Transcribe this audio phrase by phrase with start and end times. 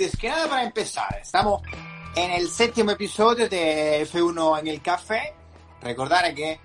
[0.00, 1.60] antes que nada para empezar, estamos
[2.14, 5.34] en el séptimo episodio de F1 en el café.
[5.82, 6.58] Recordar que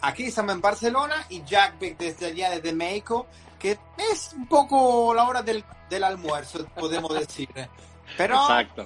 [0.00, 3.26] aquí estamos en Barcelona y Jack Beck desde allá, desde México,
[3.58, 3.78] que
[4.10, 7.50] es un poco la hora del, del almuerzo, podemos decir.
[8.16, 8.38] Pero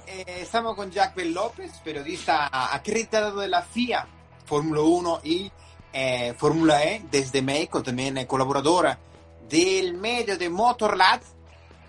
[0.07, 4.05] eh, estamos con Jack Beck López, periodista acreditado de la FIA,
[4.45, 5.49] Fórmula 1 y
[5.93, 8.99] eh, Fórmula E desde México, también colaboradora
[9.47, 11.21] del medio de Motorlad.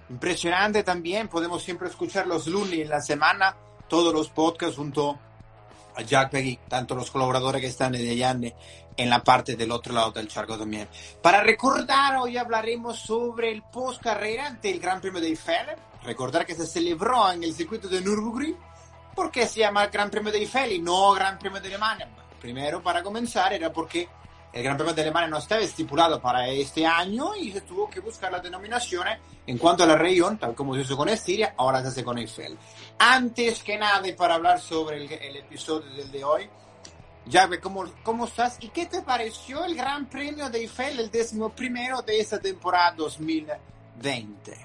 [0.09, 3.57] Impresionante también, podemos siempre escuchar los lunes en la semana,
[3.89, 5.19] todos los podcasts junto
[5.97, 8.37] a Jack Peggy, tanto los colaboradores que están de allá
[8.97, 10.89] en la parte del otro lado del charco también.
[11.23, 15.67] Para recordar, hoy hablaremos sobre el post carrera del Gran Premio de Eiffel.
[16.05, 18.57] Recordar que se celebró en el circuito de Nürburgring.
[19.15, 22.09] ¿Por qué se llama Gran Premio de Eiffel y no Gran Premio de Alemania?
[22.41, 24.09] Primero, para comenzar, era porque
[24.57, 28.01] el Gran Premio de Alemania no estaba estipulado para este año y se tuvo que
[28.01, 29.07] buscar la denominación
[29.47, 32.17] en cuanto a la región, tal como se hizo con Estiria, ahora se hace con
[32.17, 32.57] Eiffel.
[32.99, 36.49] Antes que nada, y para hablar sobre el, episodio del de hoy,
[37.31, 38.57] Javier, ¿cómo, ¿cómo estás?
[38.61, 42.93] ¿Y qué te pareció el Gran Premio de Eiffel, el décimo primero de esta temporada
[42.93, 44.57] 2020?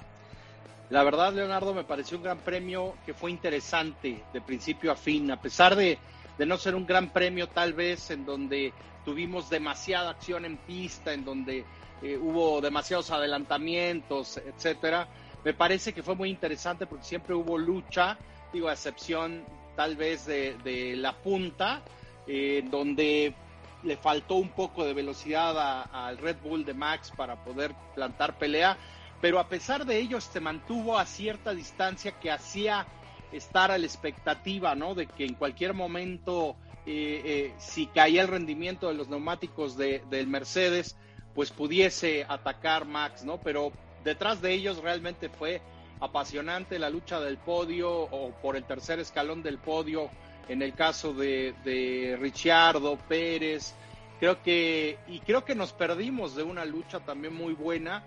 [0.88, 5.30] La verdad, Leonardo, me pareció un gran premio que fue interesante de principio a fin,
[5.30, 5.98] a pesar de,
[6.38, 8.72] de no ser un gran premio tal vez en donde
[9.04, 11.64] tuvimos demasiada acción en pista, en donde
[12.02, 15.08] eh, hubo demasiados adelantamientos, etcétera.
[15.44, 18.16] Me parece que fue muy interesante porque siempre hubo lucha,
[18.52, 19.44] digo, a excepción
[19.76, 21.82] tal vez de, la punta,
[22.26, 23.34] eh, donde
[23.82, 28.76] le faltó un poco de velocidad al Red Bull de Max para poder plantar pelea,
[29.20, 32.86] pero a pesar de ello se mantuvo a cierta distancia que hacía
[33.32, 34.94] estar a la expectativa, ¿no?
[34.94, 40.02] De que en cualquier momento eh, eh, si caía el rendimiento de los neumáticos de,
[40.10, 40.96] del Mercedes,
[41.34, 43.40] pues pudiese atacar Max, ¿no?
[43.40, 43.72] Pero
[44.04, 45.62] detrás de ellos realmente fue
[46.00, 50.10] apasionante la lucha del podio o por el tercer escalón del podio
[50.48, 53.74] en el caso de, de Ricciardo, Pérez.
[54.18, 58.04] Creo que, y creo que nos perdimos de una lucha también muy buena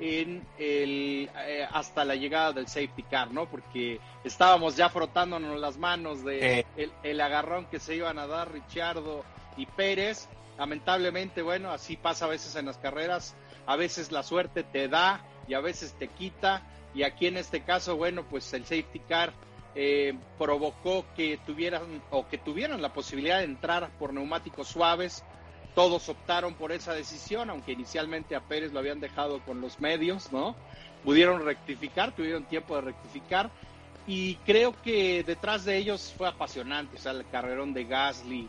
[0.00, 3.48] en el, eh, hasta la llegada del safety car, ¿no?
[3.48, 6.64] Porque estábamos ya frotándonos las manos de
[7.02, 9.24] el, agarrón que se iban a dar Richardo
[9.56, 10.28] y Pérez.
[10.58, 13.36] Lamentablemente, bueno, así pasa a veces en las carreras.
[13.66, 16.62] A veces la suerte te da y a veces te quita.
[16.94, 19.32] Y aquí en este caso, bueno, pues el safety car
[19.74, 25.22] eh, provocó que tuvieran o que tuvieran la posibilidad de entrar por neumáticos suaves
[25.74, 30.32] todos optaron por esa decisión, aunque inicialmente a Pérez lo habían dejado con los medios,
[30.32, 30.56] ¿no?
[31.04, 33.50] Pudieron rectificar, tuvieron tiempo de rectificar
[34.06, 38.48] y creo que detrás de ellos fue apasionante, o sea, el carrerón de Gasly,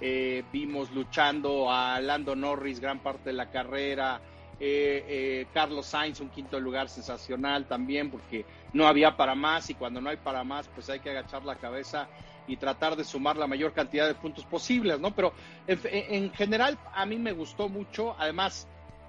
[0.00, 4.20] eh, vimos luchando a Lando Norris gran parte de la carrera,
[4.58, 9.74] eh, eh, Carlos Sainz un quinto lugar sensacional también porque no había para más y
[9.74, 12.08] cuando no hay para más pues hay que agachar la cabeza
[12.46, 15.14] y tratar de sumar la mayor cantidad de puntos posibles, ¿no?
[15.14, 15.32] Pero
[15.66, 18.66] en, general a mí me gustó mucho, además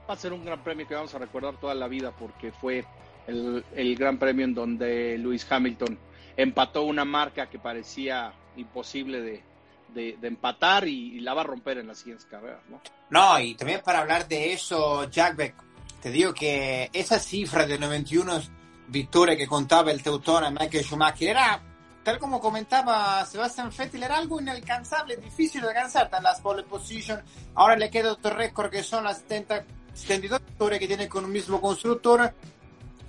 [0.09, 2.85] va a ser un gran premio que vamos a recordar toda la vida porque fue
[3.27, 5.97] el, gran premio en donde Lewis Hamilton
[6.35, 11.99] empató una marca que parecía imposible de, empatar y, la va a romper en las
[11.99, 12.81] siguientes carreras, ¿no?
[13.09, 15.55] No, y también para hablar de eso, Jack Beck,
[16.01, 18.41] te digo que esa cifra de 91
[18.87, 21.72] victorias que contaba el Teutón a Michael Schumacher era
[22.03, 27.21] tal como comentaba Sebastián Vettel, era algo inalcanzable, difícil de alcanzar, en las pole position.
[27.55, 31.31] Ahora le queda otro récord que son las 70, 72 victorias que tiene con un
[31.31, 32.33] mismo constructor.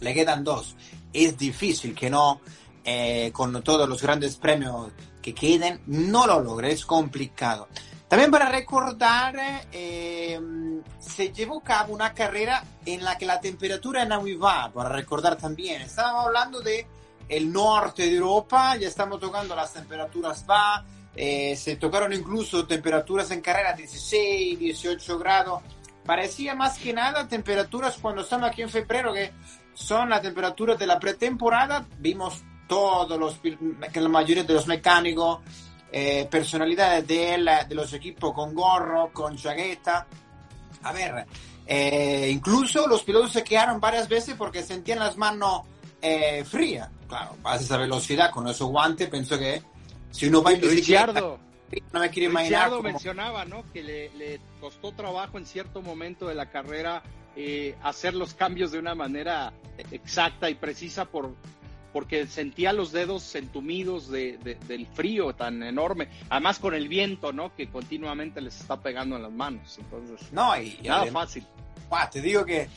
[0.01, 0.77] Le quedan dos.
[1.13, 2.41] Es difícil que no,
[2.85, 7.69] eh, con todos los grandes premios que queden, no lo logre, es complicado.
[8.09, 9.35] También para recordar,
[9.73, 10.39] eh,
[11.01, 15.37] se llevó a cabo una carrera en la que la temperatura no iba, para recordar
[15.37, 15.83] también.
[15.83, 16.87] Estábamos hablando de
[17.29, 20.45] el norte de Europa, ya estamos tocando las temperaturas
[21.17, 25.63] eh, se tocaron incluso temperaturas en carrera 16, 18 grados.
[26.05, 29.33] Parecía más que nada temperaturas cuando estamos aquí en febrero, que
[29.75, 31.87] son las temperaturas de la pretemporada.
[31.99, 35.39] Vimos todos los, que la mayoría de los mecánicos,
[35.93, 40.07] eh, personalidades de, de los equipos con gorro, con chaqueta.
[40.83, 41.27] A ver,
[41.67, 45.63] eh, incluso los pilotos se quedaron varias veces porque sentían las manos
[46.03, 49.63] eh, frías claro, a esa velocidad con esos guantes, pienso que
[50.11, 52.71] si uno va en bicicleta, no me quiero imaginar.
[52.83, 53.65] mencionaba, ¿no?
[53.73, 57.03] Que le, costó trabajo en cierto momento de la carrera
[57.37, 59.53] eh, hacer los cambios de una manera
[59.91, 61.35] exacta y precisa por
[61.93, 64.37] porque sentía los dedos entumidos de,
[64.67, 67.55] del frío tan enorme, además con el viento, ¿no?
[67.55, 70.33] Que continuamente les está pegando en las manos, entonces.
[70.33, 71.47] No, y, nada fácil.
[72.11, 72.69] te digo que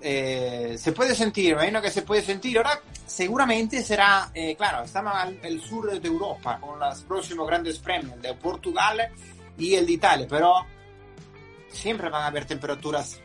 [0.00, 2.56] eh, se puede sentir, me imagino que se puede sentir.
[2.56, 7.78] Ahora seguramente será, eh, claro, estamos al el sur de Europa con los próximos grandes
[7.78, 9.10] premios, el de Portugal
[9.58, 10.54] y el de Italia, pero
[11.70, 13.20] siempre van a haber temperaturas,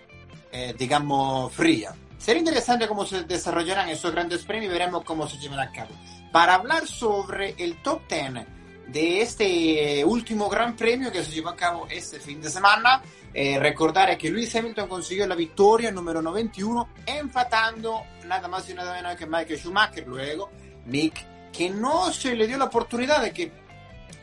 [0.52, 1.96] eh, digamos, frías.
[2.18, 5.92] Será interesante cómo se desarrollarán esos grandes premios y veremos cómo se llevan a cabo.
[6.32, 8.46] Para hablar sobre el top 10
[8.88, 13.02] de este último gran premio que se llevó a cabo este fin de semana,
[13.34, 18.94] eh, recordar que Lewis Hamilton consiguió la victoria número 91, empatando nada más y nada
[18.94, 20.08] menos que Michael Schumacher.
[20.08, 20.50] Luego,
[20.86, 23.52] Mick, que no se le dio la oportunidad de que,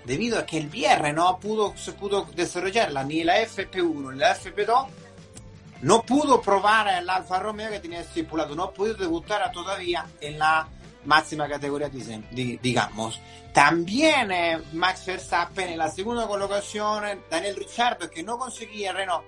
[0.05, 4.37] debido a que el viernes no pudo, se pudo desarrollarla ni la FP1 ni la
[4.37, 4.87] FP2,
[5.83, 10.69] no pudo probar el Alfa Romeo que tenía estipulado, no pudo debutar todavía en la
[11.05, 11.91] máxima categoría,
[12.31, 13.21] digamos.
[13.53, 19.25] También eh, Max Verstappen en la segunda colocación, Daniel Ricciardo que no conseguía Renault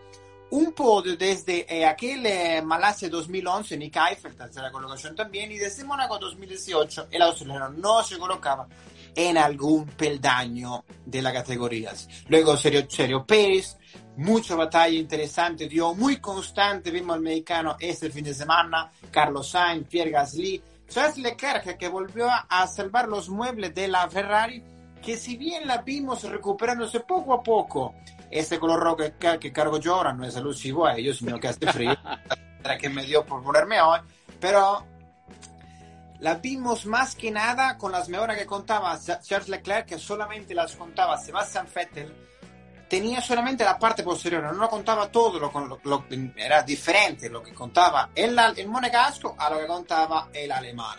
[0.50, 5.82] un podio desde eh, aquel eh, Malasia 2011, Nick Heifel, tercera colocación también, y desde
[5.82, 8.68] Mónaco 2018 el australiano no se colocaba
[9.16, 12.08] en algún peldaño de las categorías.
[12.28, 13.76] Luego Sergio, Sergio Pérez,
[14.16, 19.88] mucha batalla interesante, dio muy constante, vimos al mexicano este fin de semana, Carlos Sainz,
[19.88, 24.62] Pierre Gasly, Charles Leclerc que volvió a salvar los muebles de la Ferrari,
[25.02, 27.94] que si bien la vimos recuperándose poco a poco,
[28.30, 31.48] este color rojo que, que cargo yo ahora no es alusivo a ellos, sino que
[31.48, 31.94] hace frío,
[32.80, 34.00] que me dio por ponerme hoy,
[34.40, 34.84] pero
[36.20, 40.74] la vimos más que nada con las mejoras que contaba Charles Leclerc, que solamente las
[40.74, 42.12] contaba Sebastian Vettel,
[42.88, 46.04] tenía solamente la parte posterior, no lo contaba todo, lo, lo,
[46.36, 50.98] era diferente lo que contaba el, el monegasco a lo que contaba el alemán.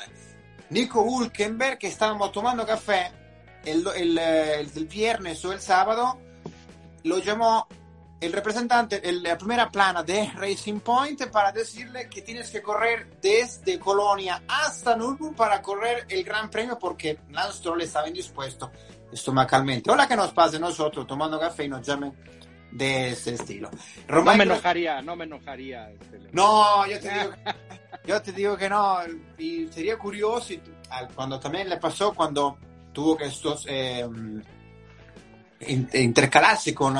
[0.70, 3.12] Nico Hulkenberg, que estábamos tomando café
[3.64, 6.20] el, el, el, viernes o el sábado,
[7.04, 7.68] lo llamó
[8.20, 13.78] el representante, la primera plana de Racing Point para decirle que tienes que correr desde
[13.78, 18.72] Colonia hasta Nürburgring para correr el Gran Premio porque Lance Stroll estaba indispuesto
[19.12, 19.92] estomacalmente.
[19.92, 22.14] Hola que nos pase nosotros tomando café y nos llamen
[22.72, 23.70] de ese estilo.
[24.08, 25.90] no me enojaría, no me enojaría.
[25.92, 27.32] Este, no, yo te digo,
[28.06, 28.98] yo te digo que no.
[29.38, 30.54] Y sería curioso
[31.14, 32.58] cuando también le pasó cuando
[32.92, 34.08] tuvo que estos, eh,
[35.60, 36.98] intercalarse con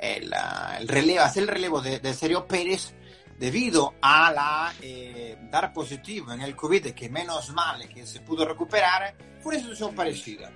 [0.00, 0.32] el,
[0.80, 2.94] el, relevo, hacer el relevo de, de Sergio Pérez
[3.38, 8.46] debido a la eh, dar positivo en el COVID, que menos mal que se pudo
[8.46, 10.50] recuperar, fue una situación parecida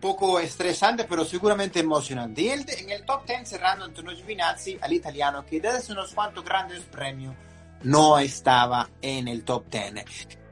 [0.00, 2.42] poco estresante, pero seguramente emocionante.
[2.42, 6.44] Y el, en el top 10 cerrando Antonio Giovinazzi al italiano, que desde unos cuantos
[6.44, 7.34] grandes premios
[7.82, 10.04] no estaba en el top 10.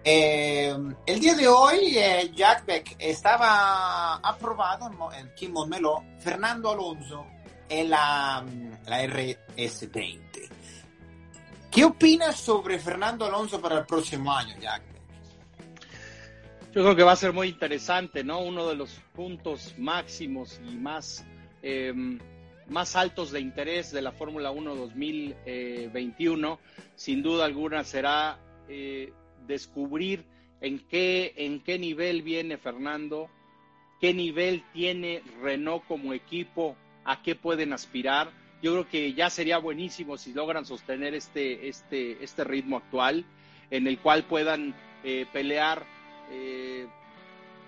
[0.04, 7.26] Eh, el día de hoy, eh, Jack Beck estaba aprobado en, Kim Meló, Fernando Alonso
[7.68, 8.44] en la,
[8.86, 10.22] la RS20.
[11.70, 14.91] ¿Qué opinas sobre Fernando Alonso para el próximo año, Jack?
[16.74, 18.40] Yo creo que va a ser muy interesante, ¿no?
[18.40, 21.22] Uno de los puntos máximos y más,
[21.60, 22.18] em,
[22.66, 26.58] más altos de interés de la Fórmula 1 2021,
[26.94, 28.38] sin duda alguna, será
[28.70, 29.12] eh,
[29.46, 30.24] descubrir
[30.62, 33.28] en qué, en qué nivel viene Fernando,
[34.00, 36.74] qué nivel tiene Renault como equipo,
[37.04, 38.30] a qué pueden aspirar.
[38.62, 43.26] Yo creo que ya sería buenísimo si logran sostener este, este, este ritmo actual,
[43.70, 44.74] en el cual puedan
[45.04, 45.84] eh, pelear
[46.30, 46.86] eh,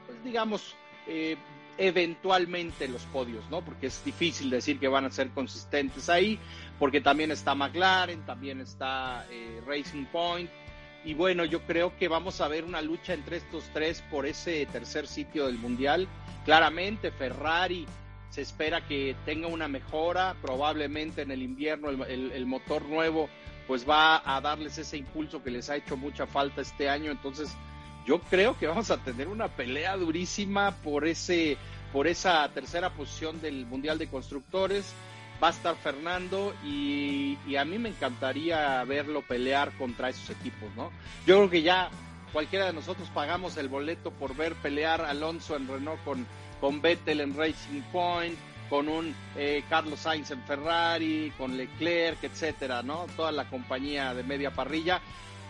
[0.06, 0.74] pues digamos,
[1.06, 1.36] eh,
[1.78, 3.62] eventualmente los podios, ¿no?
[3.62, 6.38] Porque es difícil decir que van a ser consistentes ahí,
[6.78, 10.50] porque también está McLaren, también está eh, Racing Point,
[11.04, 14.64] y bueno, yo creo que vamos a ver una lucha entre estos tres por ese
[14.66, 16.08] tercer sitio del Mundial.
[16.46, 17.86] Claramente Ferrari
[18.30, 23.28] se espera que tenga una mejora, probablemente en el invierno el motor nuevo
[23.66, 27.54] pues va a darles ese impulso que les ha hecho mucha falta este año, entonces
[28.06, 31.56] yo creo que vamos a tener una pelea durísima por ese
[31.92, 34.92] por esa tercera posición del Mundial de Constructores.
[35.40, 40.90] Va a estar Fernando y, a mí me encantaría verlo pelear contra esos equipos, ¿no?
[41.24, 41.90] Yo creo que ya
[42.32, 46.26] cualquiera de nosotros pagamos el boleto por ver pelear Alonso en Renault con,
[46.60, 48.36] con Vettel en Racing Point,
[48.68, 53.06] con un eh, Carlos Sainz en Ferrari, con Leclerc, etcétera, ¿no?
[53.16, 55.00] Toda la compañía de media parrilla.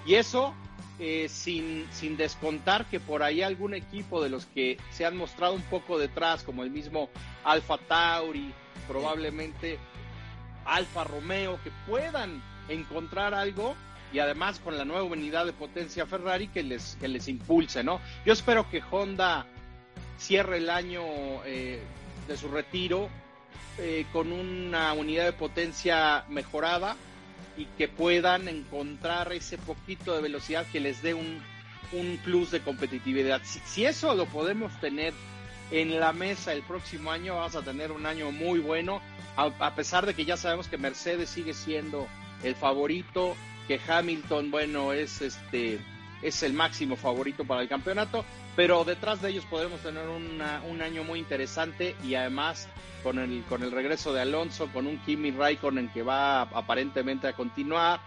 [0.06, 0.54] Y eso
[0.99, 5.54] eh, sin, sin descontar que por ahí algún equipo de los que se han mostrado
[5.54, 7.08] un poco detrás, como el mismo
[7.44, 8.52] Alfa Tauri,
[8.87, 9.78] probablemente
[10.64, 13.75] Alfa Romeo, que puedan encontrar algo
[14.12, 18.00] y además con la nueva unidad de potencia Ferrari que les, que les impulse, ¿no?
[18.25, 19.46] Yo espero que Honda
[20.18, 21.02] cierre el año
[21.44, 21.82] eh,
[22.28, 23.08] de su retiro
[23.78, 26.96] eh, con una unidad de potencia mejorada,
[27.56, 31.40] y que puedan encontrar ese poquito de velocidad que les dé un,
[31.92, 33.40] un plus de competitividad.
[33.44, 35.12] Si, eso lo podemos tener
[35.70, 39.00] en la mesa el próximo año, vamos a tener un año muy bueno,
[39.37, 42.06] a, pesar de que ya sabemos que Mercedes sigue siendo
[42.42, 45.80] el favorito, que Hamilton, bueno, es este
[46.25, 48.25] es el máximo favorito para el campeonato,
[48.57, 52.69] pero detrás de ellos podemos tener un año muy interesante y además
[53.04, 57.35] con el, con el regreso de Alonso, con un Kimi Raikkonen que va aparentemente a
[57.35, 58.00] continuar.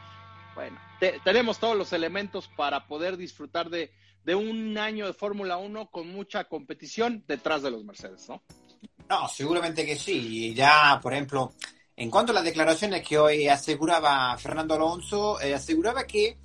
[0.56, 0.78] Bueno,
[1.24, 3.92] tenemos todos los elementos para poder disfrutar de,
[4.24, 8.42] de un año de Fórmula 1 con mucha competición detrás de los Mercedes, ¿no?
[9.08, 10.54] No, seguramente que sí.
[10.56, 11.54] Ya, por ejemplo,
[11.96, 16.38] en cuanto a las declaraciones que hoy aseguraba Fernando Alonso, eh, aseguraba que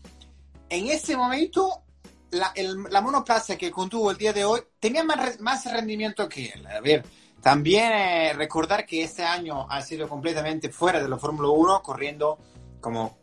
[0.73, 1.83] en ese momento
[2.31, 2.52] la,
[2.91, 6.67] la, monoplaza que contuvo el día de hoy tenía más, más rendimiento que él.
[6.67, 7.05] A ver,
[7.43, 12.38] también eh, recordar que este año ha sido completamente fuera de la Fórmula 1, corriendo
[12.81, 13.19] como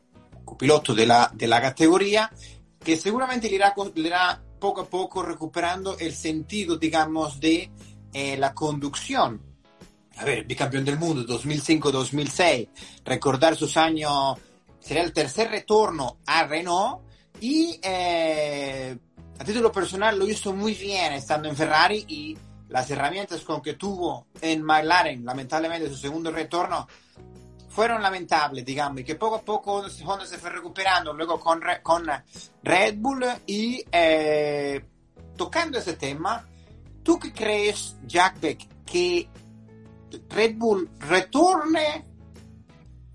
[0.45, 2.31] copiloto de la, de la categoría,
[2.83, 7.71] que seguramente le irá, le irá poco a poco recuperando el sentido, digamos, de
[8.13, 9.41] eh, la conducción.
[10.17, 12.69] A ver, bicampeón del mundo 2005-2006,
[13.05, 14.37] recordar sus años,
[14.79, 17.08] sería el tercer retorno a Renault
[17.41, 18.97] y eh,
[19.39, 22.37] a título personal lo hizo muy bien estando en Ferrari y
[22.69, 26.87] las herramientas con que tuvo en McLaren, lamentablemente su segundo retorno,
[27.69, 32.05] fueron lamentables, digamos, y que poco a poco Honda se fue recuperando, luego con, con
[32.63, 34.83] Red Bull y eh,
[35.35, 36.47] tocando ese tema,
[37.03, 39.29] ¿tú qué crees, Jack Beck, que
[40.29, 42.05] Red Bull retorne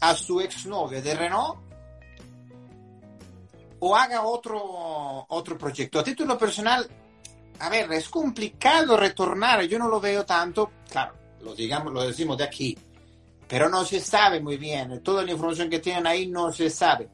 [0.00, 1.63] a su exnovia de Renault
[3.86, 5.98] o haga otro, otro proyecto?
[5.98, 6.88] A título personal,
[7.58, 12.38] a ver, es complicado retornar, yo no lo veo tanto, claro, lo, digamos, lo decimos
[12.38, 12.78] de aquí,
[13.46, 17.10] pero no se sabe muy bien, toda la información que tienen ahí no se sabe.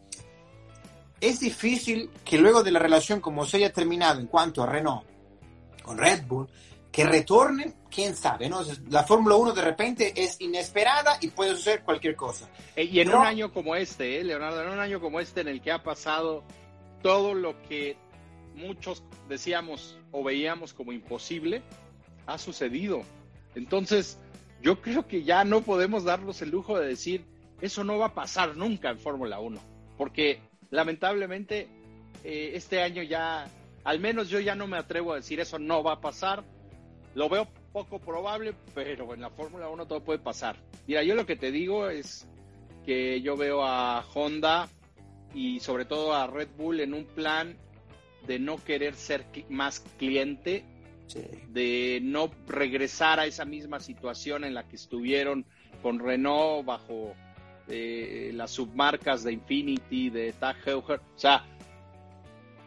[1.20, 5.04] Es difícil que luego de la relación como se haya terminado en cuanto a Renault
[5.82, 6.48] con Red Bull,
[6.90, 8.62] que retornen, quién sabe, ¿no?
[8.88, 12.48] La Fórmula 1 de repente es inesperada y puede suceder cualquier cosa.
[12.74, 15.48] Eh, y en un año como este, ¿eh, Leonardo, en un año como este en
[15.48, 16.42] el que ha pasado
[17.02, 17.96] todo lo que
[18.54, 21.62] muchos decíamos o veíamos como imposible,
[22.26, 23.02] ha sucedido.
[23.54, 24.18] Entonces,
[24.62, 27.24] yo creo que ya no podemos darnos el lujo de decir,
[27.60, 29.60] eso no va a pasar nunca en Fórmula 1,
[29.96, 30.40] porque
[30.70, 31.68] lamentablemente
[32.24, 33.48] eh, este año ya,
[33.84, 36.44] al menos yo ya no me atrevo a decir eso no va a pasar.
[37.14, 40.56] Lo veo poco probable, pero en la Fórmula 1 todo puede pasar.
[40.86, 42.28] Mira, yo lo que te digo es
[42.86, 44.68] que yo veo a Honda
[45.34, 47.56] y sobre todo a Red Bull en un plan
[48.26, 50.64] de no querer ser más cliente,
[51.48, 55.44] de no regresar a esa misma situación en la que estuvieron
[55.82, 57.14] con Renault bajo
[57.68, 61.00] eh, las submarcas de Infinity, de Tag Heuer.
[61.00, 61.44] O sea,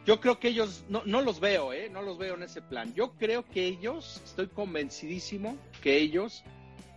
[0.04, 1.88] yo creo que ellos, no, no los veo, ¿eh?
[1.90, 2.92] no los veo en ese plan.
[2.94, 6.44] Yo creo que ellos, estoy convencidísimo que ellos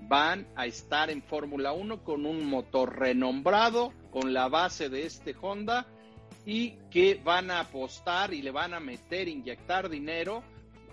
[0.01, 5.35] van a estar en Fórmula 1 con un motor renombrado, con la base de este
[5.39, 5.87] Honda
[6.45, 10.43] y que van a apostar y le van a meter, inyectar dinero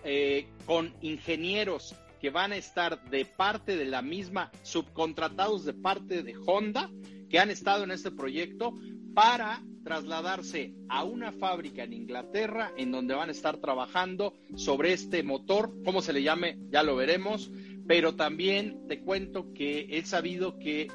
[0.02, 6.23] eh, con ingenieros que van a estar de parte de la misma, subcontratados de parte
[6.23, 6.90] de Honda,
[7.28, 8.73] que han estado en este proyecto
[9.14, 15.23] para trasladarse a una fábrica en Inglaterra en donde van a estar trabajando sobre este
[15.23, 17.50] motor, cómo se le llame, ya lo veremos,
[17.86, 20.88] pero también te cuento que he sabido que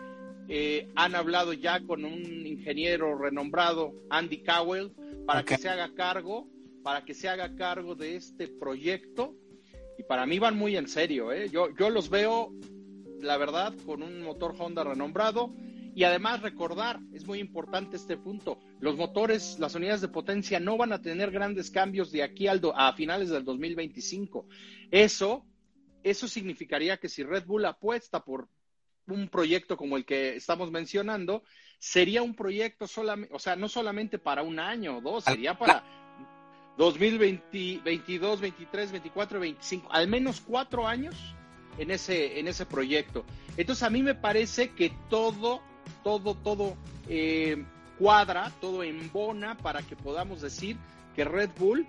[0.47, 4.91] eh, han hablado ya con un ingeniero renombrado, Andy Cowell,
[5.25, 6.47] para que se haga cargo,
[6.83, 9.35] para que se haga cargo de este proyecto.
[9.97, 11.49] Y para mí van muy en serio, ¿eh?
[11.49, 12.51] Yo, yo los veo,
[13.21, 15.53] la verdad, con un motor Honda renombrado.
[15.93, 20.77] Y además recordar, es muy importante este punto, los motores, las unidades de potencia no
[20.77, 24.47] van a tener grandes cambios de aquí al a finales del 2025.
[24.91, 25.45] Eso,
[26.03, 28.47] eso significaría que si Red Bull apuesta por,
[29.11, 31.43] un proyecto como el que estamos mencionando,
[31.77, 35.83] sería un proyecto solamente, o sea, no solamente para un año o dos, sería para
[36.77, 41.15] 2022, 23, 24, 25, al menos cuatro años
[41.77, 43.25] en ese, en ese proyecto.
[43.57, 45.61] Entonces a mí me parece que todo,
[46.03, 46.77] todo, todo
[47.07, 47.65] eh,
[47.97, 50.77] cuadra, todo embona para que podamos decir
[51.15, 51.87] que Red Bull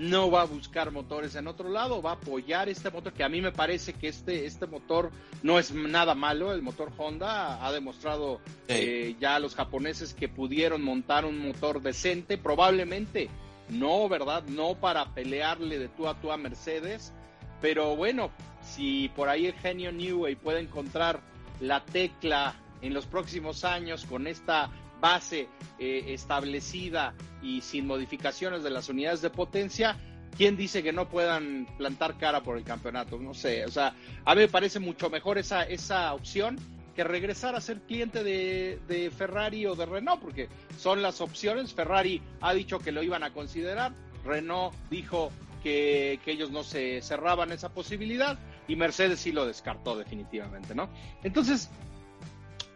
[0.00, 3.28] no va a buscar motores en otro lado, va a apoyar este motor, que a
[3.28, 5.10] mí me parece que este, este motor
[5.42, 10.26] no es nada malo, el motor Honda ha demostrado eh, ya a los japoneses que
[10.26, 13.28] pudieron montar un motor decente, probablemente
[13.68, 14.42] no, ¿verdad?
[14.44, 17.12] No para pelearle de tú a tú a Mercedes,
[17.60, 18.30] pero bueno,
[18.62, 21.20] si por ahí el genio Newey puede encontrar
[21.60, 28.70] la tecla en los próximos años con esta base eh, establecida y sin modificaciones de
[28.70, 29.96] las unidades de potencia,
[30.36, 33.18] ¿quién dice que no puedan plantar cara por el campeonato?
[33.18, 33.94] No sé, o sea,
[34.24, 36.58] a mí me parece mucho mejor esa, esa opción
[36.94, 41.72] que regresar a ser cliente de, Ferrari o de Renault, porque son las opciones.
[41.72, 43.92] Ferrari ha dicho que lo iban a considerar,
[44.24, 45.30] Renault dijo
[45.62, 50.88] que, que ellos no se cerraban esa posibilidad y Mercedes sí lo descartó definitivamente, ¿no?
[51.22, 51.70] Entonces,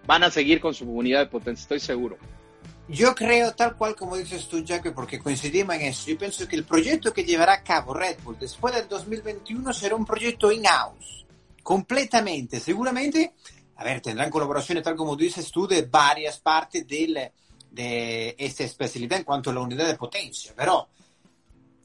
[0.06, 2.18] van a seguir con su unidad de potencia, estoy seguro.
[2.88, 6.56] Yo creo, tal cual como dices tú, Jack, porque coincidimos en eso, yo pienso que
[6.56, 11.24] el proyecto que llevará a cabo Red Bull después del 2021 será un proyecto in-house,
[11.62, 12.60] completamente.
[12.60, 13.34] Seguramente,
[13.76, 17.32] a ver, tendrán colaboraciones, tal como dices tú, de varias partes del,
[17.70, 20.88] de esta especialidad en cuanto a la unidad de potencia, pero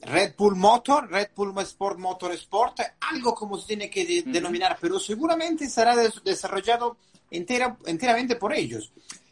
[0.02, 2.80] Red Bull Motor, Red Bull Sport Motor Sport,
[3.10, 6.98] algo como se tiene que denominar, pero seguramente será desarrollado
[7.32, 8.92] entera, enteramente por ellos.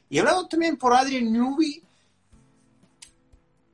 [0.09, 1.83] Y hablando también por Adrian Newby,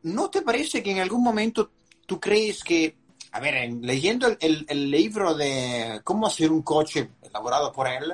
[0.04, 1.72] ¿no te parece que en algún momento
[2.06, 2.96] tú crees que,
[3.32, 8.14] a ver, leyendo el, el, libro de cómo hacer un coche elaborado por él,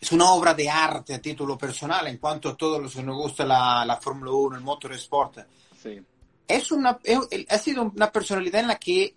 [0.00, 3.16] es una obra de arte a título personal en cuanto a todos los que nos
[3.16, 5.38] gusta la, la Fórmula 1, el motorsport.
[5.80, 6.00] Sí.
[6.48, 6.98] Es una,
[7.48, 9.16] ha sido una personalidad en la que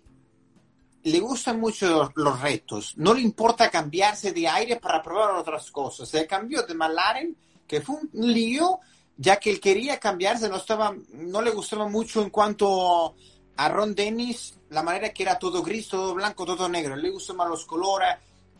[1.02, 6.08] le gustan mucho los retos, no le importa cambiarse de aire para probar otras cosas.
[6.08, 7.36] Se cambió de McLaren,
[7.70, 8.80] que fue un lío,
[9.16, 13.14] ya que él quería cambiarse, no, estaba, no le gustaba mucho en cuanto
[13.54, 16.96] a Ron Dennis, la manera que era todo gris, todo blanco, todo negro.
[16.96, 18.16] Le gustaban los colores,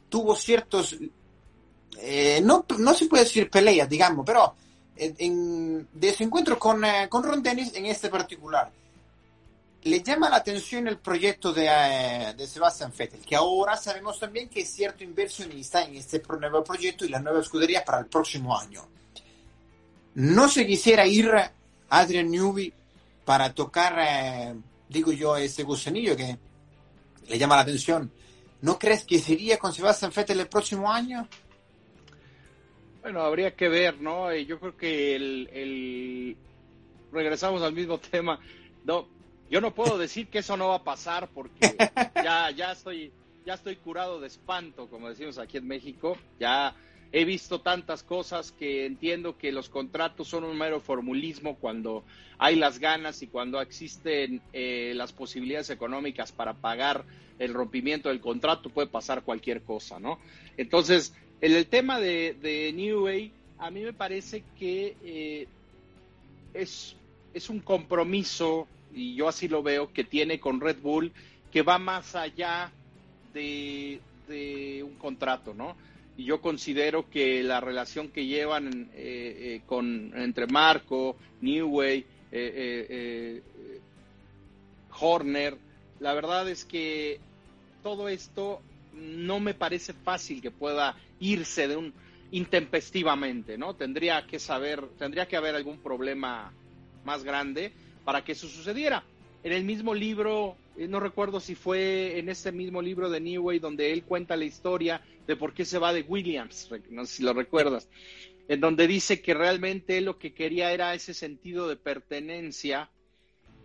[0.09, 0.97] tuvo ciertos,
[1.99, 4.55] eh, no, no se puede decir peleas, digamos, pero
[4.95, 8.71] en, desencuentro con, eh, con Ron Dennis en este particular
[9.83, 14.49] le llama la atención el proyecto de, eh, de, Sebastian Vettel, que ahora sabemos también
[14.49, 18.56] que es cierto inversionista en este nuevo proyecto y la nueva escudería para el próximo
[18.56, 18.87] año.
[20.21, 21.33] No se quisiera ir
[21.89, 22.71] Adrian Newby
[23.25, 24.54] para tocar, eh,
[24.87, 26.37] digo yo, ese gusanillo que
[27.26, 28.13] le llama la atención.
[28.61, 31.26] ¿No crees que sería con Sebastian Vettel el próximo año?
[33.00, 34.30] Bueno, habría que ver, ¿no?
[34.35, 36.37] Yo creo que el, el...
[37.11, 38.39] regresamos al mismo tema.
[38.85, 39.09] No,
[39.50, 41.75] yo no puedo decir que eso no va a pasar porque
[42.15, 43.11] ya, ya estoy,
[43.47, 46.19] ya estoy curado de espanto, como decimos aquí en México.
[46.39, 46.76] Ya
[47.13, 52.05] he visto tantas cosas que entiendo que los contratos son un mero formulismo cuando
[52.39, 57.05] hay las ganas y cuando existen eh, las posibilidades económicas para pagar
[57.39, 60.19] el rompimiento del contrato, puede pasar cualquier cosa, ¿no?
[60.57, 65.49] Entonces, en el tema de, de New Way, a mí me parece que eh,
[66.55, 66.97] es,
[67.35, 71.13] es un compromiso y yo así lo veo, que tiene con Red Bull,
[71.53, 72.73] que va más allá
[73.33, 74.01] de,
[74.85, 75.77] un contrato, ¿no?
[76.25, 83.43] Yo considero que la relación que llevan eh, eh, con, entre Marco, Newway, eh,
[84.99, 85.56] Horner,
[86.00, 87.21] la verdad es que
[87.83, 88.61] todo esto
[88.95, 91.93] no me parece fácil que pueda irse de un
[92.33, 93.75] intempestivamente, ¿no?
[93.75, 96.52] Tendría que saber, tendría que haber algún problema
[97.04, 97.73] más grande
[98.04, 99.02] para que eso sucediera.
[99.43, 103.58] En el mismo libro, eh, no recuerdo si fue en ese mismo libro de Newway
[103.58, 107.23] donde él cuenta la historia de por qué se va de Williams, no sé si
[107.23, 107.88] lo recuerdas,
[108.49, 112.90] en donde dice que realmente lo que quería era ese sentido de pertenencia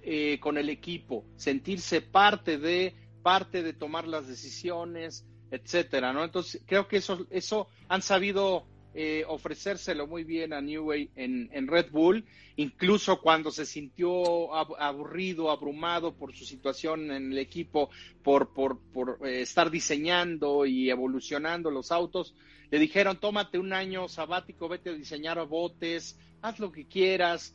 [0.03, 6.23] eh, con el equipo, sentirse parte de, parte de tomar las decisiones, etcétera, ¿no?
[6.23, 8.67] Entonces creo que eso, eso han sabido
[8.97, 12.23] eh, ofrecérselo muy bien a Newway en, en, Red Bull,
[12.55, 17.89] incluso cuando se sintió aburrido, abrumado por su situación en el equipo,
[18.23, 22.35] por, por, por eh, estar diseñando y evolucionando los autos,
[22.71, 27.53] le dijeron, tómate un año sabático, vete a diseñar botes, haz lo que quieras,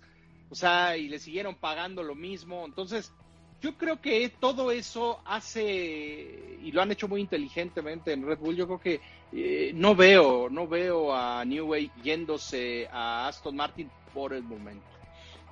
[0.50, 2.66] o sea, y le siguieron pagando lo mismo.
[2.66, 3.14] Entonces,
[3.62, 8.56] yo creo que todo eso hace, y lo han hecho muy inteligentemente en Red Bull,
[8.56, 9.00] yo creo que
[9.32, 14.86] eh, no veo, no veo a New Way yéndose a Aston Martin por el momento.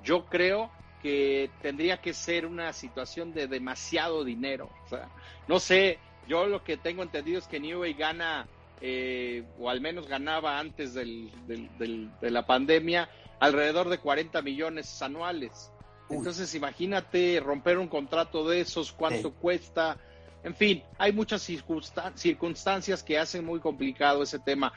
[0.03, 0.69] Yo creo
[1.01, 4.69] que tendría que ser una situación de demasiado dinero.
[4.85, 5.09] O sea,
[5.47, 8.47] no sé, yo lo que tengo entendido es que New Way gana,
[8.81, 15.71] eh, o al menos ganaba antes del, de la pandemia, alrededor de 40 millones anuales.
[16.09, 19.97] Entonces, imagínate romper un contrato de esos, cuánto cuesta.
[20.43, 24.71] En fin, hay muchas circunstancias que hacen muy complicado ese tema.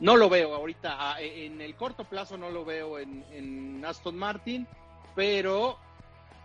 [0.00, 4.66] No lo veo ahorita, e, en el corto plazo no lo veo en, Aston Martin,
[5.14, 5.78] pero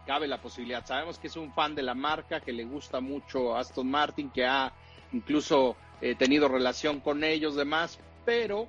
[0.06, 0.86] cabe la posibilidad.
[0.86, 4.46] Sabemos que es un fan de la marca, que le gusta mucho Aston Martin, que
[4.46, 4.74] ha
[5.14, 8.68] incluso eh, tenido relación con ellos, demás, pero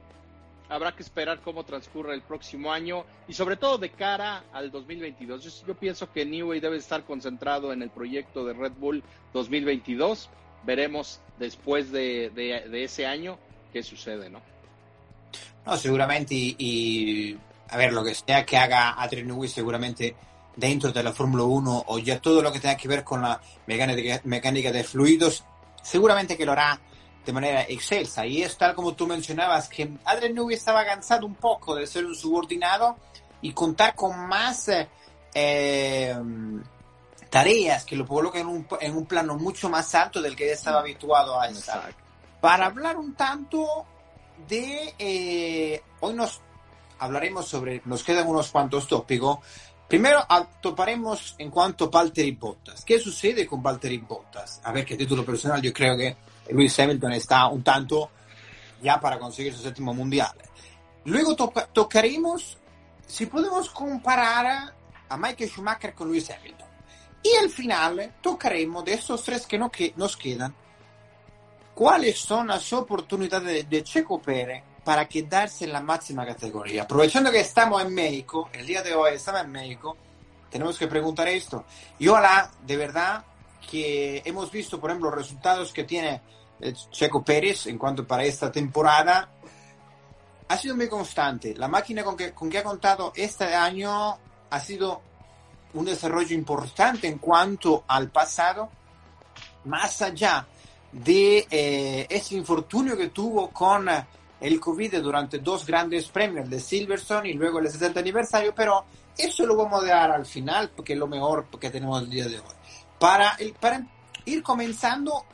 [0.71, 5.65] habrá que esperar cómo transcurre el próximo año y sobre todo de cara al 2022.
[5.67, 9.03] Yo, pienso que Newey debe estar concentrado en el proyecto de Red Bull
[9.35, 10.31] 2022.
[10.63, 12.31] Veremos después de,
[12.73, 13.37] ese año
[13.73, 14.41] qué sucede, ¿no?
[15.67, 17.37] No, seguramente y,
[17.69, 20.15] a ver, lo que sea que haga Adrian Newey seguramente
[20.57, 23.41] dentro de la Fórmula 1 o ya todo lo que tenga que ver con la
[23.67, 25.45] mecánica, mecánica de fluidos,
[25.83, 26.81] seguramente que lo hará
[27.25, 28.27] de manera excelsa.
[28.27, 32.05] Y es tal como tú mencionabas, que Adrian Newey estaba cansado un poco de ser
[32.07, 32.97] un subordinado
[33.43, 34.89] y contar con más eh,
[35.35, 36.63] em,
[37.29, 40.81] tareas que lo coloquen en un, en un plano mucho más alto del que estaba
[40.81, 41.95] habituado a estar.
[42.41, 43.87] Para hablar un tanto
[44.49, 44.95] de...
[44.99, 46.41] Eh, hoy nos
[46.99, 47.83] hablaremos sobre...
[47.85, 49.39] Nos quedan unos cuantos tópicos.
[49.87, 50.25] Primero
[50.61, 52.85] toparemos en cuanto a Valtteri Bottas.
[52.85, 54.61] ¿Qué sucede con Valtteri Bottas?
[54.63, 56.17] A ver, que título personal yo creo que
[56.53, 58.11] Luis Hamilton está un tanto
[58.83, 60.33] ya para conseguir su séptimo mundial.
[61.05, 61.35] Luego
[61.73, 62.59] tocaremos
[63.07, 64.73] si podemos comparar
[65.09, 66.69] a Michael Schumacher con Luis Hamilton.
[67.23, 70.55] Y al final tocaremos de estos tres que, no que nos quedan,
[71.75, 76.85] cuáles son las oportunidades de, Checo Pérez para quedarse en la máxima categoría.
[76.85, 79.97] Aprovechando que estamos en México, el día de hoy estamos en México,
[80.51, 81.65] tenemos que preguntar esto.
[81.99, 83.25] Y hola, de verdad
[83.71, 86.23] que hemos visto, por ejemplo, los resultados que tiene
[86.91, 89.31] Checo Pérez en cuanto para esta temporada
[90.49, 91.55] ha sido muy constante.
[91.55, 94.19] La máquina con que, con que ha contado este año
[94.51, 95.01] ha sido
[95.75, 98.69] un desarrollo importante en cuanto al pasado,
[99.65, 100.47] más allá
[100.91, 103.89] de eh, ese infortunio que tuvo con
[104.41, 108.85] el COVID durante dos grandes premios, el de Silverstone y luego el 60 aniversario, pero
[109.17, 112.27] eso lo vamos a dar al final porque es lo mejor que tenemos el día
[112.27, 112.55] de hoy.
[112.99, 113.87] Para, el, para
[114.25, 115.25] ir comenzando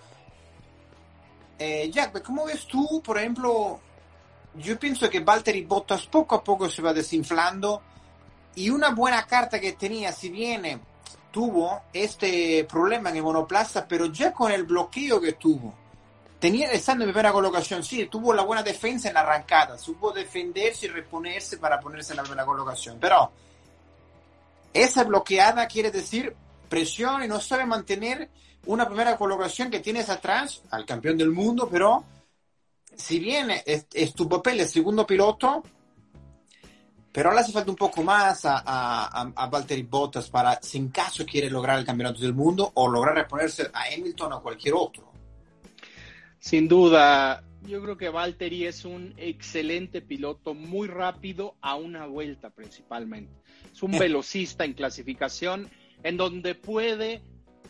[1.59, 3.81] eh, Jack, ¿cómo ves tú, por ejemplo,
[4.55, 7.83] yo pienso que Valtteri Bottas poco a poco se va desinflando
[8.55, 10.81] y una buena carta que tenía, si bien
[11.31, 15.75] tuvo este problema en el monoplaza, pero ya con el bloqueo que tuvo,
[16.38, 20.87] tenía estando en primera colocación, sí, tuvo la buena defensa en la arrancada, supo defenderse
[20.87, 23.31] y reponerse para ponerse en la buena colocación, pero
[24.73, 26.35] esa bloqueada quiere decir
[26.69, 28.31] presión y no sabe mantener
[28.66, 32.05] una primera colocación que tienes atrás al campeón del mundo, pero
[32.94, 35.62] si bien es, tu papel el segundo piloto,
[37.12, 40.88] pero ahora hace falta un poco más a, a, a, Valtteri Bottas para, si en
[40.88, 45.12] caso quiere lograr el campeonato del mundo o lograr reponerse a Hamilton o cualquier otro.
[46.38, 52.50] Sin duda, yo creo que Valtteri es un excelente piloto, muy rápido a una vuelta
[52.50, 53.33] principalmente.
[53.72, 55.70] Es un velocista en clasificación
[56.02, 57.22] en donde puede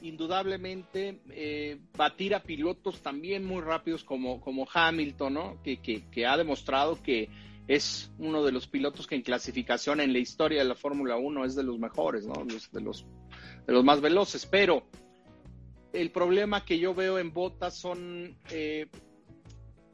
[0.07, 5.62] indudablemente eh, batir a pilotos también muy rápidos como, como Hamilton, ¿no?
[5.62, 7.29] Que, que, ha demostrado que
[7.69, 11.45] es uno de los pilotos que en clasificación en la historia de la Fórmula 1
[11.45, 12.35] es de los mejores, ¿no?
[12.45, 13.05] de, los,
[13.66, 14.47] de los más veloces.
[14.47, 14.85] Pero
[15.92, 18.87] el problema que yo veo en Botas son, eh,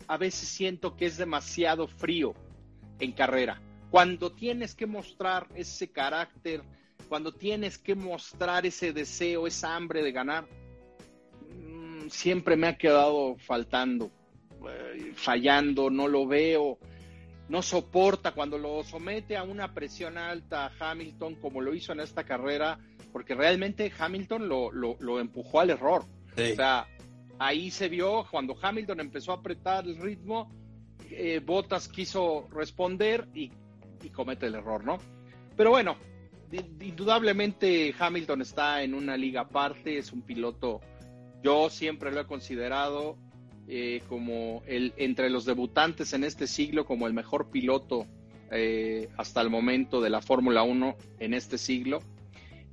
[0.07, 2.35] a veces siento que es demasiado frío
[2.98, 3.61] en carrera.
[3.90, 6.62] Cuando tienes que mostrar ese carácter,
[7.12, 10.46] cuando tienes que mostrar ese deseo, esa hambre de ganar,
[11.51, 14.11] mm, siempre me ha quedado faltando,
[14.66, 16.79] eh, fallando, no lo veo,
[17.51, 22.01] no soporta cuando lo somete a una presión alta a Hamilton como lo hizo en
[22.01, 22.79] esta carrera,
[23.12, 26.07] porque realmente Hamilton lo, empujó al error.
[26.33, 26.87] O sea,
[27.38, 30.51] ahí se vio cuando Hamilton empezó a apretar el ritmo,
[31.11, 33.53] eh, Bottas quiso responder y,
[34.03, 34.96] y comete el error, ¿no?
[35.55, 35.98] Pero bueno,
[36.80, 40.80] indudablemente Hamilton está en una liga aparte, es un piloto,
[41.42, 43.16] yo siempre lo he considerado
[43.68, 48.06] eh, como el entre los debutantes en este siglo como el mejor piloto
[48.50, 52.02] eh, hasta el momento de la Fórmula 1 en este siglo.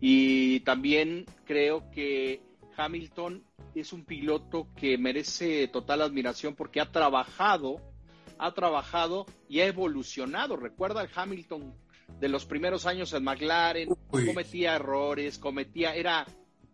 [0.02, 2.42] Y también creo que
[2.76, 3.44] Hamilton
[3.76, 7.78] es un piloto que merece total admiración porque ha trabajado,
[8.38, 10.58] ha trabajado y ha evolucionado.
[10.58, 11.74] Recuerda el Hamilton
[12.20, 16.26] de los primeros años en McLaren, cometía errores, cometía, era,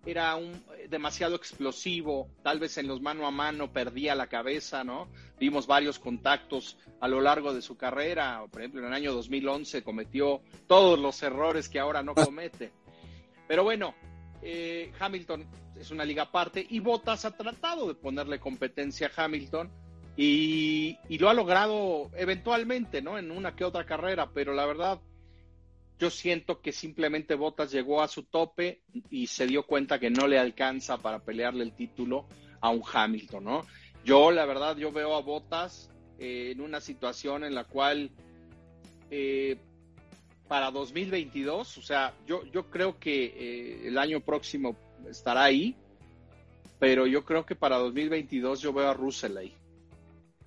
[0.05, 5.07] era un demasiado explosivo, tal vez en los mano a mano perdía la cabeza, ¿no?
[5.39, 9.83] Vimos varios contactos a lo largo de su carrera, por ejemplo, en el año 2011
[9.83, 12.71] cometió todos los errores que ahora no comete.
[13.47, 13.93] Pero bueno,
[14.41, 15.45] eh, Hamilton
[15.79, 19.69] es una liga aparte y Bottas ha tratado de ponerle competencia a Hamilton
[20.17, 23.19] y, y lo ha logrado eventualmente, ¿no?
[23.19, 24.99] En una que otra carrera, pero la verdad
[25.97, 30.27] yo siento que simplemente Bottas llegó a su tope y se dio cuenta que no
[30.27, 32.27] le alcanza para pelearle el título
[32.59, 33.65] a un Hamilton, ¿no?
[34.03, 38.11] Yo, la verdad, yo veo a Bottas eh, en una situación en la cual
[39.09, 39.57] eh,
[40.47, 44.75] para 2022, o sea, yo, yo creo que eh, el año próximo
[45.09, 45.75] estará ahí,
[46.77, 49.55] pero yo creo que para 2022 yo veo a Russell ahí.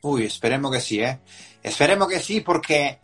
[0.02, 1.18] Uy, esperemos que sí, ¿eh?
[1.62, 3.00] Esperemos que sí, porque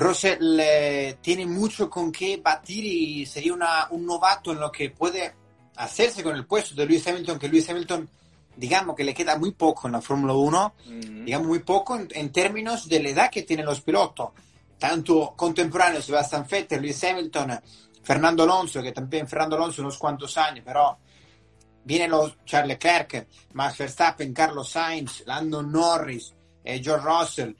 [0.00, 4.90] Russell eh, tiene mucho con qué batir y sería una, un novato en lo que
[4.90, 5.34] puede
[5.76, 8.08] hacerse con el puesto de Lewis Hamilton, que Lewis Hamilton,
[8.56, 10.74] digamos que le queda muy poco en la Fórmula 1,
[11.24, 14.30] digamos muy poco en, en, términos de la edad que tienen los pilotos,
[14.78, 17.60] tanto contemporáneos, Sebastian Vettel, Lewis Hamilton,
[18.02, 20.98] Fernando Alonso, que también Fernando Alonso unos cuantos años, pero
[21.84, 26.34] vienen los Charles Leclerc, Max Verstappen, Carlos Sainz, Landon Norris,
[26.64, 27.52] eh, George Russell.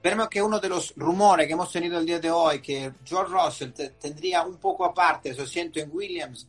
[0.00, 3.34] Esperemos que uno de los rumores que hemos tenido el día de hoy, que George
[3.34, 6.48] Russell tendría un poco aparte su asiento en Williams,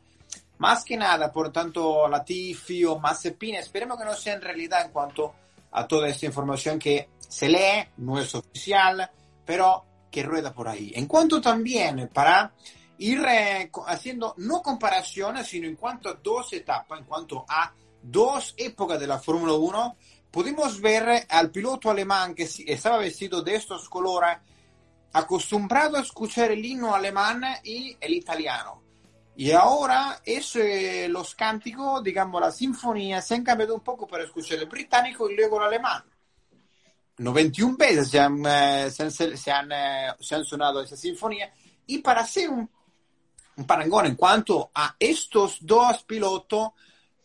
[0.60, 4.94] más que nada por tanto Latifi o Mazepin, esperemos que no sea en realidad en
[4.94, 5.34] cuanto
[5.70, 9.12] a toda esta información que se lee, no es oficial,
[9.46, 10.94] pero que rueda por ahí.
[10.96, 12.54] En cuanto también para
[13.00, 18.54] ir eh, haciendo no comparaciones, sino en cuanto a dos etapas, en cuanto a dos
[18.56, 19.98] épocas de la Fórmula 1,
[20.32, 24.38] pudimos ver al piloto alemán que estaba vestido de estos colores,
[25.14, 28.82] acostumbrado a escuchar el himno alemán y el italiano.
[29.36, 34.24] Y ahora es, eh, los cánticos, digamos, la sinfonía se han cambiado un poco para
[34.24, 36.04] escuchar el británico y luego el alemán.
[37.18, 41.54] 91 veces se han, eh, se se han, eh, se han sonado esa sinfonía
[41.86, 42.70] y para hacer un,
[43.58, 46.70] un, parangón en cuanto a estos dos pilotos